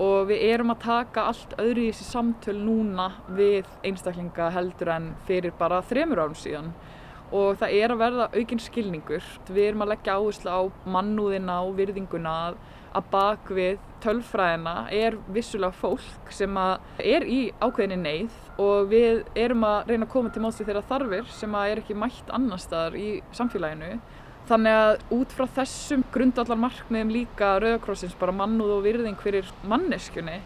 og 0.00 0.30
við 0.30 0.46
erum 0.48 0.72
að 0.72 0.84
taka 0.86 1.26
allt 1.28 1.52
öðru 1.60 1.84
í 1.84 1.90
þessi 1.92 2.06
samtöl 2.08 2.56
núna 2.56 3.10
við 3.36 3.68
einstaklinga 3.84 4.48
heldur 4.54 4.94
en 4.94 5.12
fyrir 5.28 5.52
bara 5.58 5.82
þremur 5.90 6.22
árum 6.24 6.38
síðan 6.38 6.72
og 7.30 7.60
það 7.60 7.76
er 7.78 7.92
að 7.92 8.00
verða 8.00 8.26
aukinn 8.34 8.62
skilningur. 8.62 9.26
Við 9.50 9.68
erum 9.68 9.84
að 9.84 9.92
leggja 9.92 10.16
áherslu 10.18 10.50
á 10.50 10.60
mannúðina 10.96 11.60
og 11.66 11.76
virðinguna 11.78 12.32
að, 12.48 12.56
bak 13.12 13.52
við 13.54 13.78
tölfræðina 14.02 14.88
er 14.90 15.14
vissulega 15.30 15.76
fólk 15.78 16.32
sem 16.34 16.56
er 16.58 17.26
í 17.28 17.52
ákveðinni 17.62 18.00
neyð 18.00 18.38
og 18.64 18.88
við 18.90 19.20
erum 19.38 19.62
að 19.68 19.92
reyna 19.92 20.08
að 20.08 20.14
koma 20.16 20.32
til 20.34 20.42
mótsi 20.42 20.66
þeirra 20.66 20.82
þarfir 20.88 21.30
sem 21.36 21.54
er 21.60 21.82
ekki 21.84 21.98
mætt 21.98 22.32
annar 22.34 22.62
staðar 22.62 22.98
í 22.98 23.10
samfélaginu 23.36 24.00
Þannig 24.48 24.76
að 24.76 25.02
út 25.14 25.34
frá 25.36 25.44
þessum 25.60 26.06
grundallar 26.14 26.58
markmiðum 26.58 27.12
líka 27.14 27.52
Rauðakrossins 27.62 28.16
bara 28.18 28.34
mannúð 28.34 28.78
og 28.78 28.86
virðing 28.88 29.20
fyrir 29.20 29.50
manneskjunni 29.70 30.40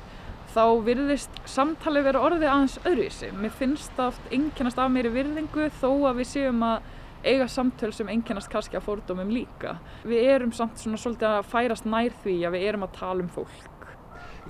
þá 0.55 0.65
virðist 0.87 1.39
samtali 1.51 2.03
vera 2.05 2.23
orðið 2.23 2.51
aðeins 2.51 2.77
öðruvísi. 2.85 3.31
Mér 3.39 3.55
finnst 3.59 3.95
það 3.97 4.13
oft 4.13 4.35
einkennast 4.35 4.83
af 4.83 4.93
mér 4.93 5.09
í 5.09 5.15
virðingu 5.15 5.71
þó 5.81 5.89
að 6.11 6.21
við 6.21 6.29
séum 6.31 6.63
að 6.67 6.91
eiga 7.25 7.47
samtöl 7.49 7.91
sem 7.97 8.11
einkennast 8.13 8.51
kannski 8.53 8.79
að 8.79 8.87
fórdómum 8.89 9.33
líka. 9.33 9.79
Við 10.05 10.29
erum 10.35 10.53
samt 10.55 10.81
svona 10.81 11.01
svolítið 11.01 11.31
að 11.31 11.49
færast 11.51 11.89
nær 11.89 12.13
því 12.23 12.37
að 12.45 12.57
við 12.57 12.67
erum 12.69 12.85
að 12.87 12.99
tala 12.99 13.25
um 13.25 13.31
fólk. 13.33 13.89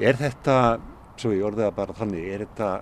Er 0.02 0.18
þetta, 0.18 0.56
svo 1.20 1.30
ég 1.32 1.46
orðið 1.46 1.68
að 1.68 1.76
bara 1.78 1.96
þannig, 2.00 2.26
er 2.34 2.44
þetta 2.48 2.72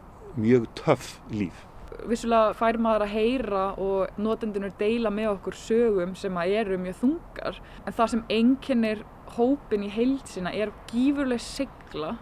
mjög 0.40 0.70
töff 0.80 1.12
líf? 1.34 1.66
Vissulega 2.10 2.54
fær 2.58 2.78
maður 2.82 3.06
að 3.06 3.14
heyra 3.16 3.64
og 3.80 4.18
notendunur 4.20 4.74
deila 4.78 5.12
með 5.14 5.30
okkur 5.36 5.58
sögum 5.58 6.16
sem 6.18 6.36
eru 6.44 6.78
mjög 6.80 6.98
þungar. 7.02 7.60
En 7.86 7.96
það 7.96 8.12
sem 8.14 8.24
einkennir 8.38 9.04
hópin 9.36 9.86
í 9.86 9.92
heilsina 9.92 10.52
er 10.52 10.74
gífurlega 10.90 11.42
sigla. 11.42 12.16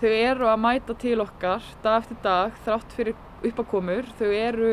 Þau 0.00 0.10
eru 0.12 0.50
að 0.50 0.60
mæta 0.60 0.96
til 1.00 1.20
okkar 1.24 1.64
dag 1.84 2.02
eftir 2.02 2.18
dag 2.24 2.58
þrátt 2.66 2.96
fyrir 2.96 3.22
uppakomur 3.44 4.08
þau 4.18 4.28
eru 4.32 4.72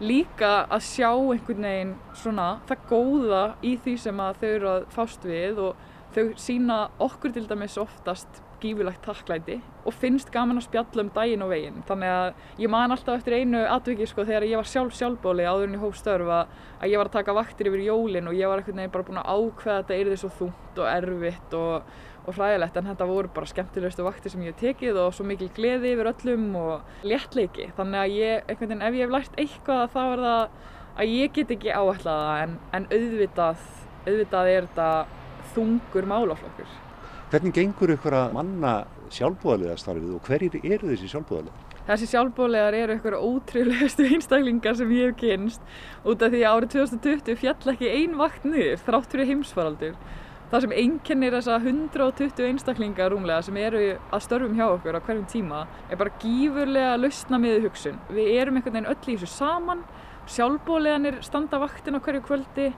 líka 0.00 0.66
að 0.72 0.84
sjá 0.86 1.10
einhvern 1.12 1.66
veginn 1.66 1.96
svona 2.16 2.50
það 2.68 2.84
góða 2.88 3.42
í 3.66 3.74
því 3.82 3.96
sem 4.00 4.22
þau 4.40 4.46
eru 4.48 4.70
að 4.70 4.86
fást 4.94 5.26
við 5.28 5.60
og 5.66 5.82
þau 6.14 6.24
sína 6.40 6.78
okkur 7.02 7.34
til 7.34 7.44
dæmis 7.50 7.76
oftast 7.80 8.40
gífurlegt 8.62 9.02
takklæti 9.04 9.56
og 9.88 9.94
finnst 9.96 10.30
gaman 10.32 10.60
að 10.60 10.66
spjalla 10.66 11.04
um 11.04 11.10
daginn 11.14 11.44
og 11.44 11.50
veginn. 11.52 11.80
Þannig 11.88 12.12
að 12.14 12.60
ég 12.62 12.72
man 12.72 12.94
alltaf 12.94 13.18
eftir 13.18 13.38
einu 13.40 13.62
atviki 13.64 14.06
sko 14.08 14.26
þegar 14.28 14.46
ég 14.48 14.60
var 14.60 14.68
sjálf 14.68 14.96
sjálfbóli 14.98 15.46
áður 15.48 15.66
en 15.68 15.76
ég 15.78 15.84
hóf 15.84 15.98
störf 15.98 16.30
að 16.34 16.86
ég 16.90 17.00
var 17.00 17.10
að 17.10 17.16
taka 17.18 17.36
vaktir 17.36 17.70
yfir 17.70 17.84
jólin 17.86 18.30
og 18.30 18.36
ég 18.36 18.50
var 18.50 18.62
ekkert 18.62 18.78
nefnir 18.78 18.94
bara 18.94 19.08
búin 19.08 19.20
að 19.22 19.30
ákveða 19.34 19.76
að 19.76 19.82
þetta 19.82 19.98
er 19.98 20.10
því 20.10 20.18
svo 20.22 20.32
þungt 20.38 20.80
og 20.82 20.90
erfitt 20.92 21.56
og, 21.60 21.94
og 22.26 22.36
hræðilegt. 22.38 22.80
En 22.80 22.90
þetta 22.90 23.08
voru 23.10 23.32
bara 23.38 23.52
skemmtilegustu 23.52 24.06
vaktir 24.06 24.34
sem 24.34 24.44
ég 24.44 24.52
hef 24.52 24.60
tekið 24.64 25.00
og 25.04 25.14
svo 25.16 25.28
mikil 25.28 25.48
gleði 25.56 25.94
yfir 25.94 26.12
öllum 26.12 26.50
og 26.60 27.06
léttleiki. 27.06 27.70
Þannig 27.78 28.04
að 28.04 28.18
ég, 28.18 28.44
einhvern 28.46 28.74
veginn, 28.74 28.84
ef 28.88 29.00
ég 29.00 29.06
hef 29.06 29.16
lært 29.16 29.40
eitthvað 29.40 29.86
þá 29.94 30.02
er 30.02 30.26
það 30.26 30.44
að 31.00 31.16
ég 31.16 31.32
get 31.38 31.56
ekki 31.56 31.72
áætlaða 31.72 32.36
en, 32.44 32.60
en 32.76 32.86
auðvitað, 32.90 33.66
auðvitað 34.04 34.52
er 34.52 34.68
þetta 34.68 34.92
þungur 35.54 36.08
málaflokkur. 36.10 36.78
Hvernig 37.30 37.52
gengur 37.54 37.92
ykkur 37.94 38.14
að 38.18 38.32
manna 38.34 38.70
sjálfbúðarlega 39.14 39.76
starfið 39.78 40.14
og 40.16 40.24
hverjir 40.26 40.54
eru 40.66 40.88
þessi 40.90 41.10
sjálfbúðarlega? 41.12 41.76
Þessi 41.86 42.08
sjálfbúðarlegar 42.10 42.76
eru 42.80 42.96
ykkur 42.98 43.16
ótrúlegustu 43.20 44.06
einstaklingar 44.16 44.74
sem 44.80 44.90
ég 44.96 45.12
hef 45.12 45.20
kynst 45.20 45.62
út 46.02 46.24
af 46.26 46.34
því 46.34 46.40
að 46.42 46.56
árið 46.56 46.74
2020 46.74 47.38
fjall 47.38 47.72
ekki 47.76 47.92
ein 48.00 48.18
vakt 48.18 48.50
niður 48.50 48.82
þrátt 48.82 49.14
fyrir 49.14 49.30
heimsfaraldur. 49.30 49.94
Það 50.50 50.66
sem 50.66 50.76
einkennir 50.82 51.38
þessa 51.38 51.62
120 51.62 52.44
einstaklingar 52.48 53.14
rúmlega 53.14 53.46
sem 53.46 53.62
eru 53.62 53.86
að 53.94 54.26
störfum 54.26 54.58
hjá 54.58 54.66
okkur 54.66 54.98
á 54.98 55.06
hverjum 55.06 55.30
tíma 55.30 55.64
er 55.86 56.02
bara 56.02 56.18
gífurlega 56.18 56.98
lausna 56.98 57.38
miður 57.38 57.68
hugsun. 57.68 58.00
Við 58.10 58.34
erum 58.40 58.58
einhvern 58.58 58.80
veginn 58.80 58.90
öll 58.90 59.04
í 59.06 59.20
þessu 59.20 59.30
saman, 59.36 59.86
sjálfbúðarleganir 60.34 61.22
standa 61.22 61.62
vaktin 61.62 61.94
á 61.94 62.02
hverju 62.02 62.26
kvöldi, 62.26 62.72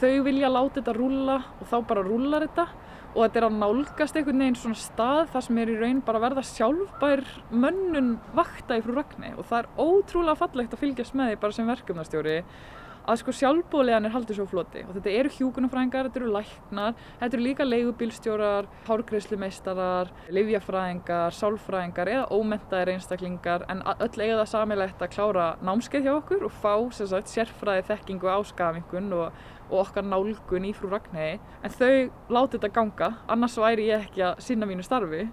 þau 0.00 0.22
vilja 0.24 0.48
láta 0.48 0.78
þetta 0.80 0.96
rúla 0.96 1.42
og 1.60 1.68
þá 1.68 1.82
bara 1.84 2.08
rúlar 2.08 2.48
þetta 2.48 2.72
og 3.10 3.22
þetta 3.24 3.40
er 3.40 3.46
að 3.48 3.56
nálgast 3.60 4.18
einhvern 4.18 4.44
veginn 4.44 4.58
svona 4.58 4.78
stað 4.78 5.32
þar 5.32 5.46
sem 5.46 5.62
er 5.62 5.72
í 5.72 5.78
raun 5.80 6.02
bara 6.06 6.20
að 6.20 6.26
verða 6.28 6.44
sjálfbær 6.50 7.24
mönnun 7.50 8.12
vakta 8.36 8.78
í 8.78 8.84
frú 8.84 8.94
Ragni 8.96 9.32
og 9.36 9.48
það 9.50 9.64
er 9.64 9.72
ótrúlega 9.86 10.40
fallegt 10.44 10.76
að 10.76 10.84
fylgjast 10.84 11.18
með 11.18 11.32
því 11.32 11.40
bara 11.42 11.58
sem 11.58 11.72
verkefnastjóri 11.72 12.36
að 13.10 13.20
sko 13.20 13.34
sjálfbóðlegan 13.34 14.06
er 14.06 14.12
haldið 14.14 14.38
svo 14.38 14.46
floti. 14.50 14.82
Og 14.86 14.96
þetta 14.96 15.12
eru 15.18 15.32
hjúkunarfræðingar, 15.34 16.08
þetta 16.08 16.20
eru 16.20 16.32
læknar, 16.34 16.98
þetta 17.20 17.36
eru 17.36 17.44
líka 17.46 17.66
leigubílstjórar, 17.66 18.68
hárgreifslumeistarar, 18.86 20.12
livjafræðingar, 20.36 21.36
sálfræðingar 21.36 22.12
eða 22.14 22.26
ómentaðir 22.36 22.92
einstaklingar. 22.94 23.66
En 23.72 23.82
öll 23.96 24.10
eiga 24.20 24.42
það 24.42 24.52
samilegt 24.52 25.04
að 25.04 25.14
klára 25.16 25.46
námskeið 25.64 26.06
hjá 26.06 26.12
okkur 26.18 26.46
og 26.48 26.58
fá 26.60 26.74
sagt, 27.00 27.32
sérfræði 27.32 27.88
þekkingu 27.90 28.30
á 28.30 28.38
skafingun 28.46 29.10
og 29.16 29.40
og 29.70 29.78
okkar 29.84 30.06
nálgun 30.06 30.66
í 30.68 30.74
frú 30.76 30.90
Ragnhegi 30.90 31.38
en 31.38 31.74
þau 31.78 31.94
láti 32.36 32.58
þetta 32.58 32.74
ganga 32.76 33.10
annars 33.30 33.56
væri 33.60 33.88
ég 33.88 34.06
ekki 34.06 34.26
að 34.26 34.44
sinna 34.46 34.68
mínu 34.68 34.84
starfi 34.86 35.26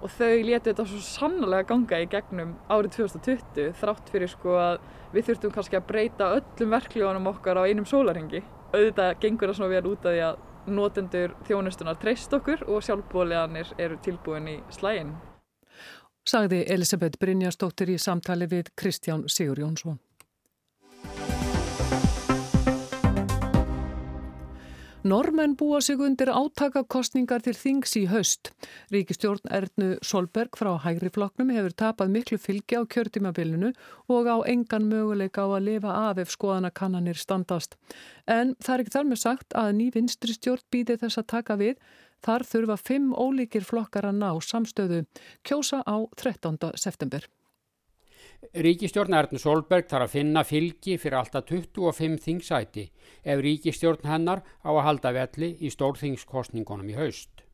og 0.00 0.12
þau 0.16 0.36
letu 0.46 0.70
þetta 0.70 0.86
svo 0.88 1.02
sannlega 1.04 1.68
ganga 1.68 2.00
í 2.00 2.08
gegnum 2.10 2.54
árið 2.72 2.96
2020 3.00 3.74
þrátt 3.80 4.12
fyrir 4.12 4.32
sko 4.32 4.56
að 4.60 4.78
við 5.14 5.26
þurftum 5.28 5.54
kannski 5.56 5.80
að 5.80 5.88
breyta 5.90 6.30
öllum 6.38 6.76
verklíðunum 6.76 7.28
okkar 7.34 7.60
á 7.60 7.68
einum 7.68 7.88
sólaringi 7.88 8.44
auðvitað 8.72 9.18
gengur 9.20 9.50
það 9.50 9.58
svona 9.58 9.74
vel 9.74 9.90
út 9.90 10.06
af 10.06 10.14
því 10.14 10.22
að 10.28 10.46
notendur 10.70 11.34
þjónustunar 11.48 11.98
treyst 12.00 12.34
okkur 12.36 12.62
og 12.68 12.84
sjálfbóliðanir 12.86 13.72
eru 13.80 13.98
tilbúin 14.04 14.48
í 14.52 14.58
slægin. 14.74 15.16
Sagði 16.28 16.62
Elisabeth 16.68 17.18
Brynjastóttir 17.20 17.90
í 17.94 17.98
samtali 17.98 18.46
við 18.46 18.70
Kristján 18.76 19.24
Sigur 19.28 19.58
Jónsson. 19.58 19.98
Normenn 25.00 25.54
búa 25.56 25.78
sig 25.80 25.96
undir 25.96 26.28
átakakostningar 26.28 27.40
til 27.40 27.54
þings 27.56 27.94
í 27.96 28.02
haust. 28.10 28.50
Ríkistjórn 28.92 29.48
Ernu 29.48 29.94
Solberg 30.04 30.58
frá 30.60 30.74
Hægri 30.84 31.08
flokknum 31.14 31.48
hefur 31.56 31.72
tapað 31.72 32.12
miklu 32.12 32.36
fylgi 32.36 32.76
á 32.76 32.84
kjörtímabilinu 32.84 33.70
og 34.12 34.28
á 34.28 34.44
engan 34.44 34.90
möguleika 34.92 35.48
á 35.48 35.56
að 35.56 35.64
lifa 35.70 35.96
af 36.10 36.20
ef 36.20 36.36
skoðanakannanir 36.36 37.16
standast. 37.16 37.78
En 38.28 38.52
það 38.60 38.74
er 38.74 38.84
ekki 38.84 38.96
þar 38.98 39.08
með 39.08 39.22
sagt 39.24 39.56
að 39.56 39.72
ný 39.80 39.88
vinstri 39.96 40.36
stjórn 40.36 40.68
býði 40.68 41.00
þess 41.00 41.24
að 41.24 41.30
taka 41.32 41.56
við. 41.56 41.80
Þar 42.20 42.48
þurfa 42.52 42.80
fimm 42.84 43.10
ólíkir 43.16 43.64
flokkar 43.64 44.04
að 44.04 44.20
ná 44.20 44.30
samstöðu. 44.44 45.06
Kjósa 45.40 45.80
á 45.80 45.96
13. 46.20 46.76
september. 46.76 47.24
Ríkistjórn 48.40 49.12
Erna 49.14 49.38
Solberg 49.38 49.84
þarf 49.90 50.06
að 50.06 50.12
finna 50.14 50.42
fylgi 50.48 50.94
fyrir 50.98 51.18
alltaf 51.18 51.44
25 51.50 52.14
þingsæti 52.24 52.84
ef 53.22 53.42
ríkistjórn 53.44 54.06
hennar 54.08 54.40
á 54.64 54.70
að 54.72 54.84
halda 54.86 55.12
velli 55.12 55.50
í 55.60 55.68
stórþingskostningunum 55.70 56.88
í 56.88 56.96
haust. 56.96 57.44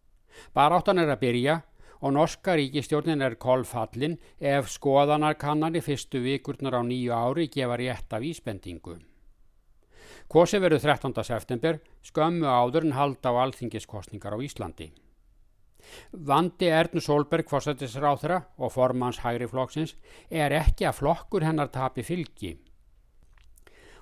Baráttan 0.54 1.02
er 1.02 1.10
að 1.10 1.24
byrja 1.24 1.56
og 2.00 2.14
norska 2.14 2.54
ríkistjórnin 2.60 3.24
er 3.26 3.34
kolfallin 3.34 4.14
ef 4.38 4.70
skoðanarkannan 4.70 5.74
í 5.74 5.82
fyrstu 5.82 6.22
vikurnar 6.22 6.78
á 6.78 6.82
nýju 6.86 7.12
ári 7.18 7.48
gefa 7.50 7.80
rétt 7.82 8.14
af 8.14 8.22
íspendingu. 8.22 9.00
Kosi 10.30 10.60
verður 10.62 10.86
13. 10.86 11.18
september 11.26 11.80
skömmu 12.06 12.46
áður 12.46 12.86
en 12.86 12.94
halda 12.94 13.34
á 13.34 13.42
alþingiskostningar 13.42 14.34
á 14.34 14.38
Íslandi. 14.38 14.92
Vandi 16.12 16.68
Ernu 16.72 17.00
Solberg 17.00 17.48
fórsættisráþra 17.50 18.40
og 18.58 18.72
formans 18.72 19.20
hægri 19.24 19.48
flokksins 19.50 19.96
er 20.30 20.54
ekki 20.56 20.86
að 20.88 20.98
flokkur 21.00 21.46
hennar 21.46 21.70
tapi 21.72 22.02
fylgi. 22.06 22.56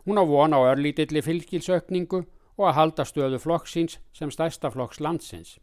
Hún 0.04 0.20
á 0.20 0.24
von 0.24 0.52
á 0.52 0.60
örlítilli 0.60 1.22
fylgilsökningu 1.24 2.24
og 2.58 2.66
að 2.68 2.76
halda 2.78 3.04
stöðu 3.08 3.38
flokksins 3.40 3.98
sem 4.12 4.30
stærsta 4.30 4.70
flokks 4.70 5.00
landsins. 5.00 5.58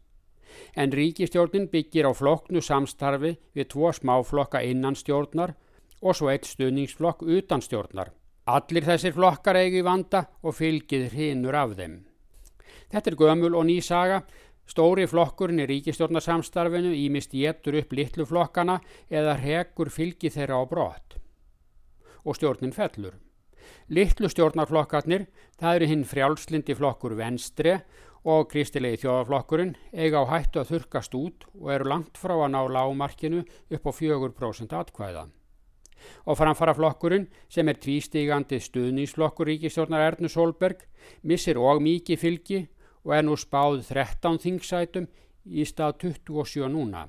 En 0.76 0.92
ríkistjórnin 0.92 1.70
byggir 1.72 2.10
á 2.10 2.12
flokknu 2.12 2.62
samstarfi 2.62 3.38
við 3.56 3.70
tvo 3.72 3.92
smáflokka 3.96 4.64
innan 4.68 4.98
stjórnar 4.98 5.54
og 6.02 6.18
svo 6.18 6.32
eitt 6.32 6.50
stuðningsflokk 6.50 7.24
utan 7.24 7.62
stjórnar. 7.62 8.12
Allir 8.50 8.84
þessir 8.84 9.14
flokkar 9.16 9.60
eigi 9.62 9.84
vanda 9.86 10.26
og 10.42 10.58
fylgið 10.58 11.12
hrinur 11.14 11.56
af 11.56 11.76
þeim. 11.78 12.00
Þetta 12.92 13.12
er 13.12 13.20
gömul 13.20 13.56
og 13.56 13.68
ný 13.70 13.78
saga 13.86 14.24
Stóri 14.70 15.08
flokkurinn 15.10 15.64
í 15.64 15.68
ríkistjórnarsamstarfinu 15.70 16.94
ímist 16.96 17.34
getur 17.36 17.80
upp 17.82 17.96
litlu 17.98 18.26
flokkana 18.30 18.80
eða 19.10 19.36
hegur 19.42 19.90
fylgi 19.92 20.32
þeirra 20.32 20.62
á 20.62 20.64
brott. 20.70 21.18
og 22.26 22.36
stjórnin 22.38 22.74
fellur. 22.74 23.16
Littlu 23.90 24.30
stjórnarflokkarnir, 24.30 25.26
það 25.58 25.76
eru 25.76 25.88
hinn 25.90 26.04
frjálslindi 26.06 26.76
flokkur 26.78 27.16
Venstre 27.18 27.80
og 28.30 28.46
kristilegi 28.52 29.02
þjóðarflokkurinn 29.02 29.74
eiga 29.92 30.22
á 30.22 30.26
hættu 30.30 30.62
að 30.62 30.74
þurkast 30.76 31.16
út 31.18 31.48
og 31.58 31.72
eru 31.74 31.90
langt 31.90 32.20
frá 32.22 32.36
að 32.38 32.52
ná 32.54 32.62
lágmarkinu 32.70 33.42
upp 33.42 33.90
á 33.90 33.92
4% 33.92 34.78
atkvæða. 34.78 35.24
Og 36.30 36.38
framfara 36.38 36.74
flokkurinn 36.78 37.28
sem 37.50 37.68
er 37.70 37.82
tvístígandi 37.82 38.62
stuðnísflokkur 38.62 39.50
ríkistjórnar 39.50 40.06
Ernu 40.12 40.30
Solberg 40.30 40.86
missir 41.26 41.58
og 41.58 41.82
mikið 41.82 42.22
fylgi 42.22 42.62
og 42.62 42.81
er 43.10 43.26
nú 43.26 43.38
spáð 43.40 43.82
13 43.88 44.38
þingsætum 44.44 45.08
í 45.50 45.66
stað 45.66 45.98
27 46.06 46.70
núna. 46.70 47.08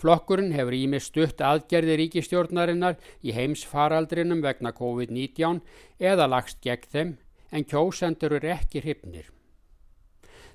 Flokkurinn 0.00 0.52
hefur 0.56 0.74
ímið 0.74 1.04
stutt 1.06 1.42
aðgerði 1.44 1.94
ríkistjórnarinnar 2.00 2.96
í 3.22 3.34
heimsfaraldrinum 3.36 4.42
vegna 4.42 4.74
COVID-19 4.74 5.60
eða 6.02 6.26
lagst 6.32 6.58
gegn 6.66 6.90
þeim 6.90 7.12
en 7.54 7.66
kjósendur 7.70 8.34
eru 8.40 8.50
ekki 8.56 8.82
hrifnir. 8.82 9.30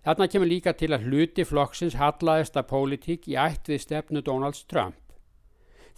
Þarna 0.04 0.28
kemur 0.32 0.52
líka 0.52 0.74
til 0.76 0.92
að 0.96 1.08
hluti 1.08 1.46
flokksins 1.48 1.96
hallaðist 2.00 2.60
að 2.60 2.68
pólitík 2.72 3.28
í 3.32 3.38
ætt 3.40 3.72
við 3.72 3.84
stefnu 3.84 4.24
Donalds 4.24 4.66
Trump. 4.68 5.00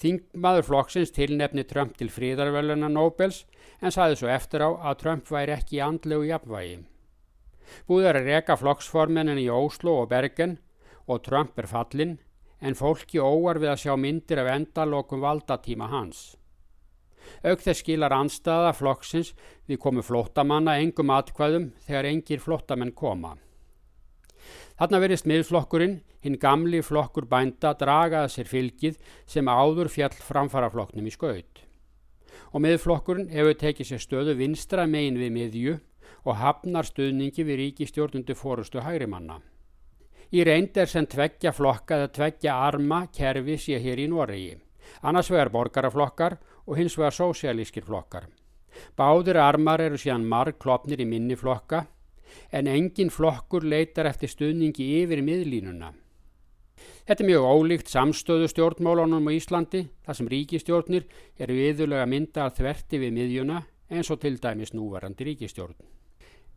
Þingmaður 0.01 0.67
flokksins 0.69 1.13
tilnefni 1.13 1.65
Trump 1.69 1.97
til 1.97 2.09
fríðarveluna 2.13 2.89
Nobels 2.89 3.43
en 3.81 3.93
saði 3.93 4.17
svo 4.17 4.31
eftir 4.33 4.65
á 4.65 4.69
að 4.69 4.97
Trump 5.03 5.29
væri 5.29 5.53
ekki 5.57 5.81
andlegu 5.85 6.29
jafnvægi. 6.29 6.79
Búið 7.87 8.09
er 8.09 8.19
að 8.19 8.29
reka 8.31 8.57
flokksformenin 8.59 9.39
í 9.41 9.47
Óslo 9.51 10.01
og 10.03 10.11
Bergen 10.11 10.57
og 11.07 11.23
Trump 11.25 11.57
er 11.59 11.69
fallin 11.69 12.17
en 12.61 12.77
fólki 12.77 13.19
óar 13.19 13.59
við 13.61 13.73
að 13.73 13.81
sjá 13.83 13.95
myndir 13.97 14.41
af 14.41 14.51
endalokum 14.53 15.23
valdatíma 15.23 15.89
hans. 15.91 16.35
Auk 17.45 17.61
þess 17.63 17.81
skilar 17.81 18.13
anstaða 18.13 18.73
flokksins 18.77 19.31
við 19.69 19.79
komu 19.81 20.03
flóttamanna 20.05 20.77
engum 20.81 21.13
atkvæðum 21.13 21.71
þegar 21.85 22.09
engir 22.11 22.43
flóttamenn 22.43 22.93
koma. 22.97 23.35
Þarna 24.77 25.01
verðist 25.03 25.27
miðflokkurinn, 25.29 25.99
hinn 26.25 26.37
gamli 26.41 26.81
flokkur 26.85 27.27
bænda, 27.29 27.75
dragaða 27.77 28.29
sér 28.33 28.49
fylgið 28.49 28.97
sem 29.29 29.45
áður 29.45 29.89
fjall 29.93 30.15
framfara 30.17 30.71
flokknum 30.73 31.09
í 31.09 31.13
skaut. 31.13 31.61
Og 32.51 32.63
miðflokkurinn 32.65 33.29
hefur 33.31 33.57
tekið 33.57 33.91
sér 33.91 34.01
stöðu 34.01 34.35
vinstra 34.39 34.87
megin 34.89 35.19
við 35.21 35.33
miðju 35.37 35.75
og 36.25 36.37
hafnar 36.37 36.85
stuðningi 36.85 37.45
við 37.45 37.59
ríkistjórnundu 37.65 38.35
fórustu 38.37 38.83
hægrimanna. 38.85 39.39
Í 40.31 40.43
reynd 40.47 40.77
er 40.79 40.87
sem 40.87 41.07
tveggja 41.09 41.51
flokka 41.51 41.97
eða 41.97 42.11
tveggja 42.15 42.57
arma 42.67 43.05
kerfi 43.11 43.57
sé 43.59 43.79
hér 43.83 43.99
í 43.99 44.07
Noregi. 44.07 44.53
Annars 45.03 45.31
vegar 45.31 45.51
borgaraflokkar 45.51 46.37
og 46.67 46.77
hins 46.77 46.95
vegar 46.97 47.15
sósialískir 47.15 47.83
flokkar. 47.83 48.29
Báðir 48.95 49.41
armar 49.41 49.81
eru 49.83 49.99
síðan 49.99 50.27
marg 50.27 50.59
klopnir 50.61 51.01
í 51.03 51.07
minni 51.07 51.35
flokka 51.35 51.85
en 52.51 52.69
engin 52.71 53.11
flokkur 53.11 53.65
leitar 53.67 54.07
eftir 54.07 54.31
stuðningi 54.31 54.87
yfir 55.01 55.19
miðlínuna. 55.25 55.91
Þetta 57.05 57.23
er 57.23 57.27
mjög 57.27 57.47
ólíkt 57.51 57.91
samstöðu 57.91 58.47
stjórnmálunum 58.51 59.27
á 59.27 59.31
Íslandi 59.35 59.83
þar 60.05 60.17
sem 60.17 60.29
ríkistjórnir 60.31 61.07
eru 61.37 61.57
viðulega 61.57 62.07
mynda 62.07 62.45
að 62.47 62.61
þverti 62.61 63.01
við 63.03 63.17
miðjuna 63.17 63.63
eins 63.91 64.11
og 64.13 64.21
til 64.23 64.37
dæmis 64.39 64.71
núvarandi 64.71 65.27
ríkistjórn. 65.27 65.75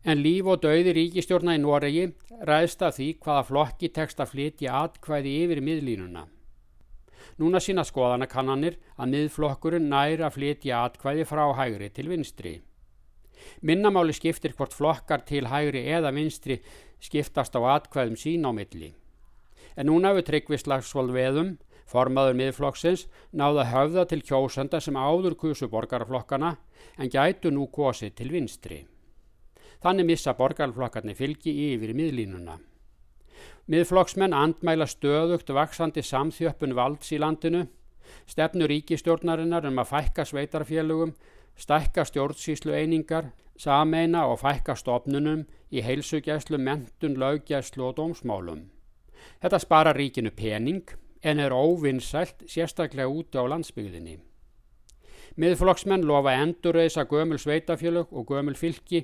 En 0.05 0.21
líf 0.21 0.45
og 0.45 0.61
dauði 0.61 0.91
ríkistjórna 0.93 1.55
í 1.57 1.61
Noregi 1.63 2.05
ræðst 2.45 2.83
af 2.85 2.99
því 2.99 3.07
hvaða 3.25 3.47
flokki 3.47 3.89
tekst 3.95 4.19
að 4.21 4.35
flytja 4.35 4.75
atkvæði 4.83 5.31
yfir 5.45 5.61
miðlínuna. 5.65 6.27
Núna 7.41 7.59
sína 7.59 7.83
skoðanakannanir 7.89 8.77
að 9.01 9.11
miðflokkurinn 9.15 9.89
næri 9.89 10.21
að 10.23 10.37
flytja 10.37 10.83
atkvæði 10.85 11.25
frá 11.25 11.43
hægri 11.57 11.89
til 11.89 12.07
vinstri. 12.13 12.53
Minnamáli 13.65 14.13
skiptir 14.13 14.53
hvort 14.53 14.77
flokkar 14.77 15.25
til 15.25 15.49
hægri 15.49 15.83
eða 15.97 16.13
vinstri 16.13 16.61
skiptast 17.01 17.57
á 17.57 17.61
atkvæðum 17.75 18.15
sín 18.21 18.45
á 18.45 18.53
milli. 18.53 18.93
En 19.75 19.89
núna 19.89 20.13
hefur 20.13 20.29
Tryggvislagsvold 20.29 21.11
veðum, 21.17 21.55
formaður 21.89 22.37
miðflokksins, 22.39 23.09
náða 23.33 23.71
höfða 23.73 24.05
til 24.09 24.21
kjósanda 24.21 24.79
sem 24.79 24.95
áður 24.95 25.35
kusu 25.35 25.67
borgarflokkana 25.67 26.55
en 26.97 27.11
gætu 27.11 27.51
nú 27.51 27.67
kosið 27.73 28.15
til 28.21 28.31
vinstri. 28.37 28.85
Þannig 29.85 30.07
missa 30.09 30.31
borgarflokkarnir 30.33 31.13
fylgi 31.13 31.51
yfir 31.67 31.91
miðlínuna. 31.93 32.55
Miðflokksmenn 33.69 34.33
andmæla 34.33 34.87
stöðugt 34.89 35.51
vaksandi 35.53 36.01
samþjöppun 36.01 36.73
valds 36.73 37.11
í 37.13 37.19
landinu, 37.21 37.67
stefnu 38.25 38.65
ríkistjórnarinnar 38.71 39.67
um 39.69 39.77
að 39.83 39.91
fækka 39.91 40.25
sveitarfélugum, 40.25 41.11
stækka 41.61 42.01
stjórnsýslu 42.09 42.73
einingar, 42.73 43.29
sameina 43.61 44.23
og 44.25 44.39
fækka 44.41 44.73
stopnunum 44.73 45.43
í 45.69 45.85
heilsugjæslu, 45.85 46.57
mentun, 46.57 47.19
laugjæslu 47.21 47.85
og 47.85 47.99
dómsmálum. 47.99 48.63
Þetta 49.41 49.59
spara 49.61 49.93
ríkinu 49.93 50.33
pening 50.33 50.95
en 51.21 51.43
er 51.45 51.53
óvinnsælt 51.53 52.47
sérstaklega 52.49 53.05
úti 53.05 53.37
á 53.37 53.45
landsbygðinni. 53.53 54.17
Miðflokksmenn 55.37 56.09
lofa 56.09 56.33
endurreisa 56.41 57.05
gömul 57.05 57.37
sveitafélug 57.37 58.09
og 58.09 58.33
gömul 58.33 58.57
fylki 58.57 59.03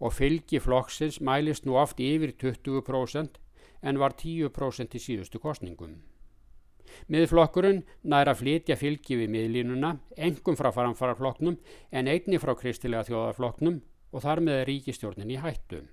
og 0.00 0.14
fylgi 0.16 0.60
flokksins 0.60 1.20
mælist 1.20 1.66
nú 1.68 1.76
oft 1.80 2.00
yfir 2.00 2.32
20% 2.40 3.40
en 3.82 4.00
var 4.00 4.16
10% 4.16 4.96
í 4.96 5.02
síðustu 5.02 5.40
kostningum. 5.40 6.00
Miðflokkurinn 7.10 7.84
nær 8.10 8.30
að 8.32 8.40
flytja 8.42 8.76
fylgi 8.76 9.16
við 9.20 9.30
miðlínuna, 9.34 9.94
engum 10.16 10.58
frá 10.58 10.70
faranfaraflokknum 10.74 11.56
en 11.92 12.10
einni 12.10 12.40
frá 12.42 12.56
kristilega 12.58 13.06
þjóðarflokknum 13.08 13.80
og 14.10 14.24
þar 14.24 14.42
með 14.46 14.64
ríkistjórnin 14.68 15.30
í 15.30 15.38
hættu. 15.40 15.84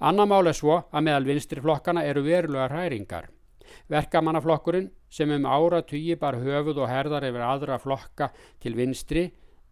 Anna 0.00 0.24
mál 0.24 0.48
er 0.48 0.56
svo 0.56 0.78
að 0.88 1.06
meðal 1.06 1.26
vinstirflokkana 1.28 2.04
eru 2.08 2.24
verulega 2.24 2.68
hræringar. 2.70 3.28
Verkamannaflokkurinn 3.92 4.88
sem 5.12 5.30
um 5.34 5.46
ára 5.46 5.82
tugi 5.86 6.16
bar 6.20 6.38
höfuð 6.40 6.80
og 6.84 6.88
herðar 6.90 7.26
yfir 7.28 7.44
aðra 7.46 7.76
flokka 7.78 8.30
til 8.62 8.74
vinstri 8.78 9.28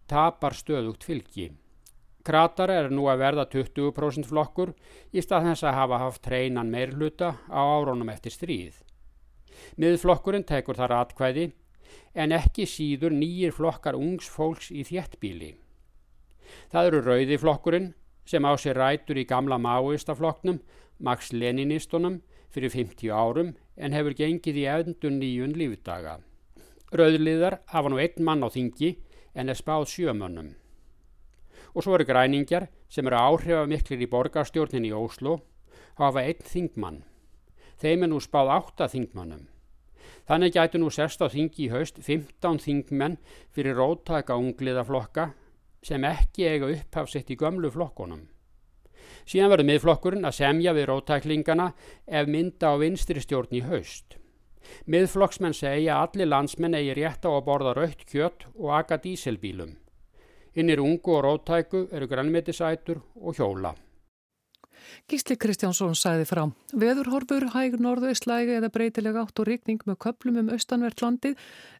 tapar 0.08 0.56
stöðugt 0.56 1.06
fylgi. 1.08 1.48
Kratar 2.26 2.70
er 2.72 2.90
nú 2.90 3.06
að 3.08 3.22
verða 3.22 3.44
20% 3.52 4.26
flokkur 4.28 4.74
í 5.14 5.22
stað 5.22 5.52
þess 5.52 5.66
að 5.68 5.78
hafa 5.78 6.00
haft 6.02 6.26
hreinan 6.26 6.72
meirluta 6.72 7.30
á 7.46 7.60
árónum 7.62 8.10
eftir 8.12 8.34
stríð. 8.34 8.74
Miðflokkurinn 9.78 10.46
tekur 10.46 10.78
þar 10.78 10.96
atkvæði 10.98 11.48
en 12.18 12.34
ekki 12.34 12.66
síður 12.68 13.14
nýjir 13.14 13.54
flokkar 13.54 13.96
ungs 13.98 14.28
fólks 14.28 14.70
í 14.74 14.84
þjettbíli. 14.88 15.54
Það 16.72 16.90
eru 16.90 17.02
rauðiflokkurinn 17.06 17.92
sem 18.28 18.44
á 18.44 18.52
sér 18.60 18.76
rætur 18.76 19.20
í 19.20 19.24
gamla 19.28 19.56
máistaflokknum, 19.62 20.60
Max 20.98 21.32
Leninistunum, 21.32 22.20
fyrir 22.50 22.72
50 22.74 23.12
árum 23.14 23.54
en 23.76 23.94
hefur 23.94 24.16
gengið 24.18 24.64
í 24.64 24.68
efndun 24.68 25.20
nýjun 25.22 25.56
lífdaga. 25.56 26.18
Rauðliðar 26.92 27.60
hafa 27.72 27.92
nú 27.92 28.00
einn 28.02 28.24
mann 28.24 28.44
á 28.44 28.48
þingi 28.50 28.96
en 29.38 29.52
er 29.52 29.56
spáð 29.56 29.86
sjömönnum 29.92 30.56
og 31.78 31.84
svo 31.86 31.94
eru 31.94 32.08
græningjar 32.08 32.66
sem 32.90 33.06
eru 33.06 33.14
áhrifamiklir 33.14 34.00
í 34.02 34.10
borgarstjórnin 34.10 34.88
í 34.88 34.90
Óslo 34.98 35.36
hafa 36.00 36.24
einn 36.26 36.42
þingmann. 36.42 37.04
Þeim 37.78 38.02
er 38.02 38.10
nú 38.10 38.18
spáð 38.18 38.50
átta 38.56 38.88
þingmannum. 38.90 39.44
Þannig 40.26 40.56
gætu 40.56 40.80
nú 40.82 40.90
sest 40.90 41.22
á 41.22 41.30
þingi 41.30 41.68
í 41.68 41.70
haust 41.70 42.02
15 42.02 42.58
þingmenn 42.64 43.16
fyrir 43.54 43.78
róttaka 43.78 44.34
ungliðaflokka 44.34 45.30
sem 45.86 46.02
ekki 46.04 46.48
eiga 46.50 46.72
upphafsitt 46.74 47.30
í 47.30 47.38
gömlu 47.38 47.70
flokkonum. 47.70 48.26
Síðan 49.22 49.54
verður 49.54 49.70
miðflokkurinn 49.70 50.26
að 50.26 50.38
semja 50.42 50.74
við 50.74 50.90
róttæklingana 50.90 51.72
ef 52.04 52.28
mynda 52.28 52.74
á 52.74 52.80
vinstri 52.82 53.22
stjórn 53.22 53.54
í 53.54 53.62
haust. 53.70 54.18
Miðflokksmenn 54.90 55.54
segja 55.54 55.96
að 55.96 56.08
allir 56.08 56.34
landsmenn 56.34 56.76
eigi 56.76 56.98
rétt 56.98 57.24
á 57.24 57.30
að 57.30 57.44
borða 57.46 57.76
raukt 57.78 58.08
kjött 58.10 58.48
og 58.56 58.74
aga 58.82 58.98
díselbílum. 59.00 59.78
Hinnir 60.58 60.80
ungu 60.82 61.12
og 61.14 61.22
róttæku 61.22 61.84
eru 61.94 62.08
grannmetisætur 62.10 62.98
og 63.22 63.36
hjóla. 63.38 63.76
Gísli 65.06 65.36
Kristjánsson 65.38 65.94
sæði 65.94 66.24
frá. 66.26 66.40
Veðurhorfur, 66.74 67.46
hæg 67.52 67.76
norðaustlægi 67.78 68.56
eða 68.56 68.70
breytilega 68.72 69.22
átt 69.22 69.38
og 69.38 69.46
rikning 69.46 69.84
með 69.86 69.98
köplum 70.02 70.38
um 70.40 70.48
austanvert 70.54 71.02
landið 71.04 71.36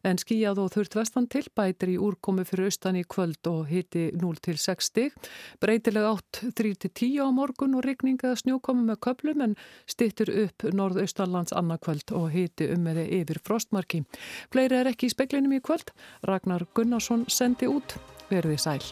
en 0.07 0.19
skíjað 0.21 0.61
og 0.63 0.69
þurft 0.75 0.95
vestan 0.95 1.27
til 1.27 1.43
bætir 1.57 1.91
í 1.93 1.97
úrkomi 1.99 2.45
fyrir 2.47 2.69
austan 2.69 2.99
í 2.99 3.03
kvöld 3.03 3.49
og 3.51 3.65
hiti 3.67 4.05
0-6 4.15 4.87
stig. 4.87 5.17
Breytilega 5.59 6.13
átt 6.13 6.39
3-10 6.59 7.19
á 7.19 7.27
morgun 7.35 7.75
og 7.75 7.83
rikning 7.83 8.21
eða 8.23 8.37
snjókomi 8.39 8.85
með 8.87 9.01
köplum 9.09 9.43
en 9.45 9.57
stittur 9.89 10.31
upp 10.45 10.69
norðaustanlands 10.71 11.55
annarkvöld 11.57 12.15
og 12.15 12.29
hiti 12.31 12.69
um 12.71 12.87
eða 12.93 13.03
yfir 13.19 13.43
frostmarki. 13.43 14.05
Fleiri 14.53 14.79
er 14.79 14.93
ekki 14.93 15.09
í 15.09 15.17
speklinum 15.17 15.59
í 15.59 15.63
kvöld. 15.65 15.91
Ragnar 16.23 16.69
Gunnarsson 16.73 17.27
sendi 17.27 17.67
út. 17.67 17.99
Verði 18.29 18.57
sæl. 18.61 18.83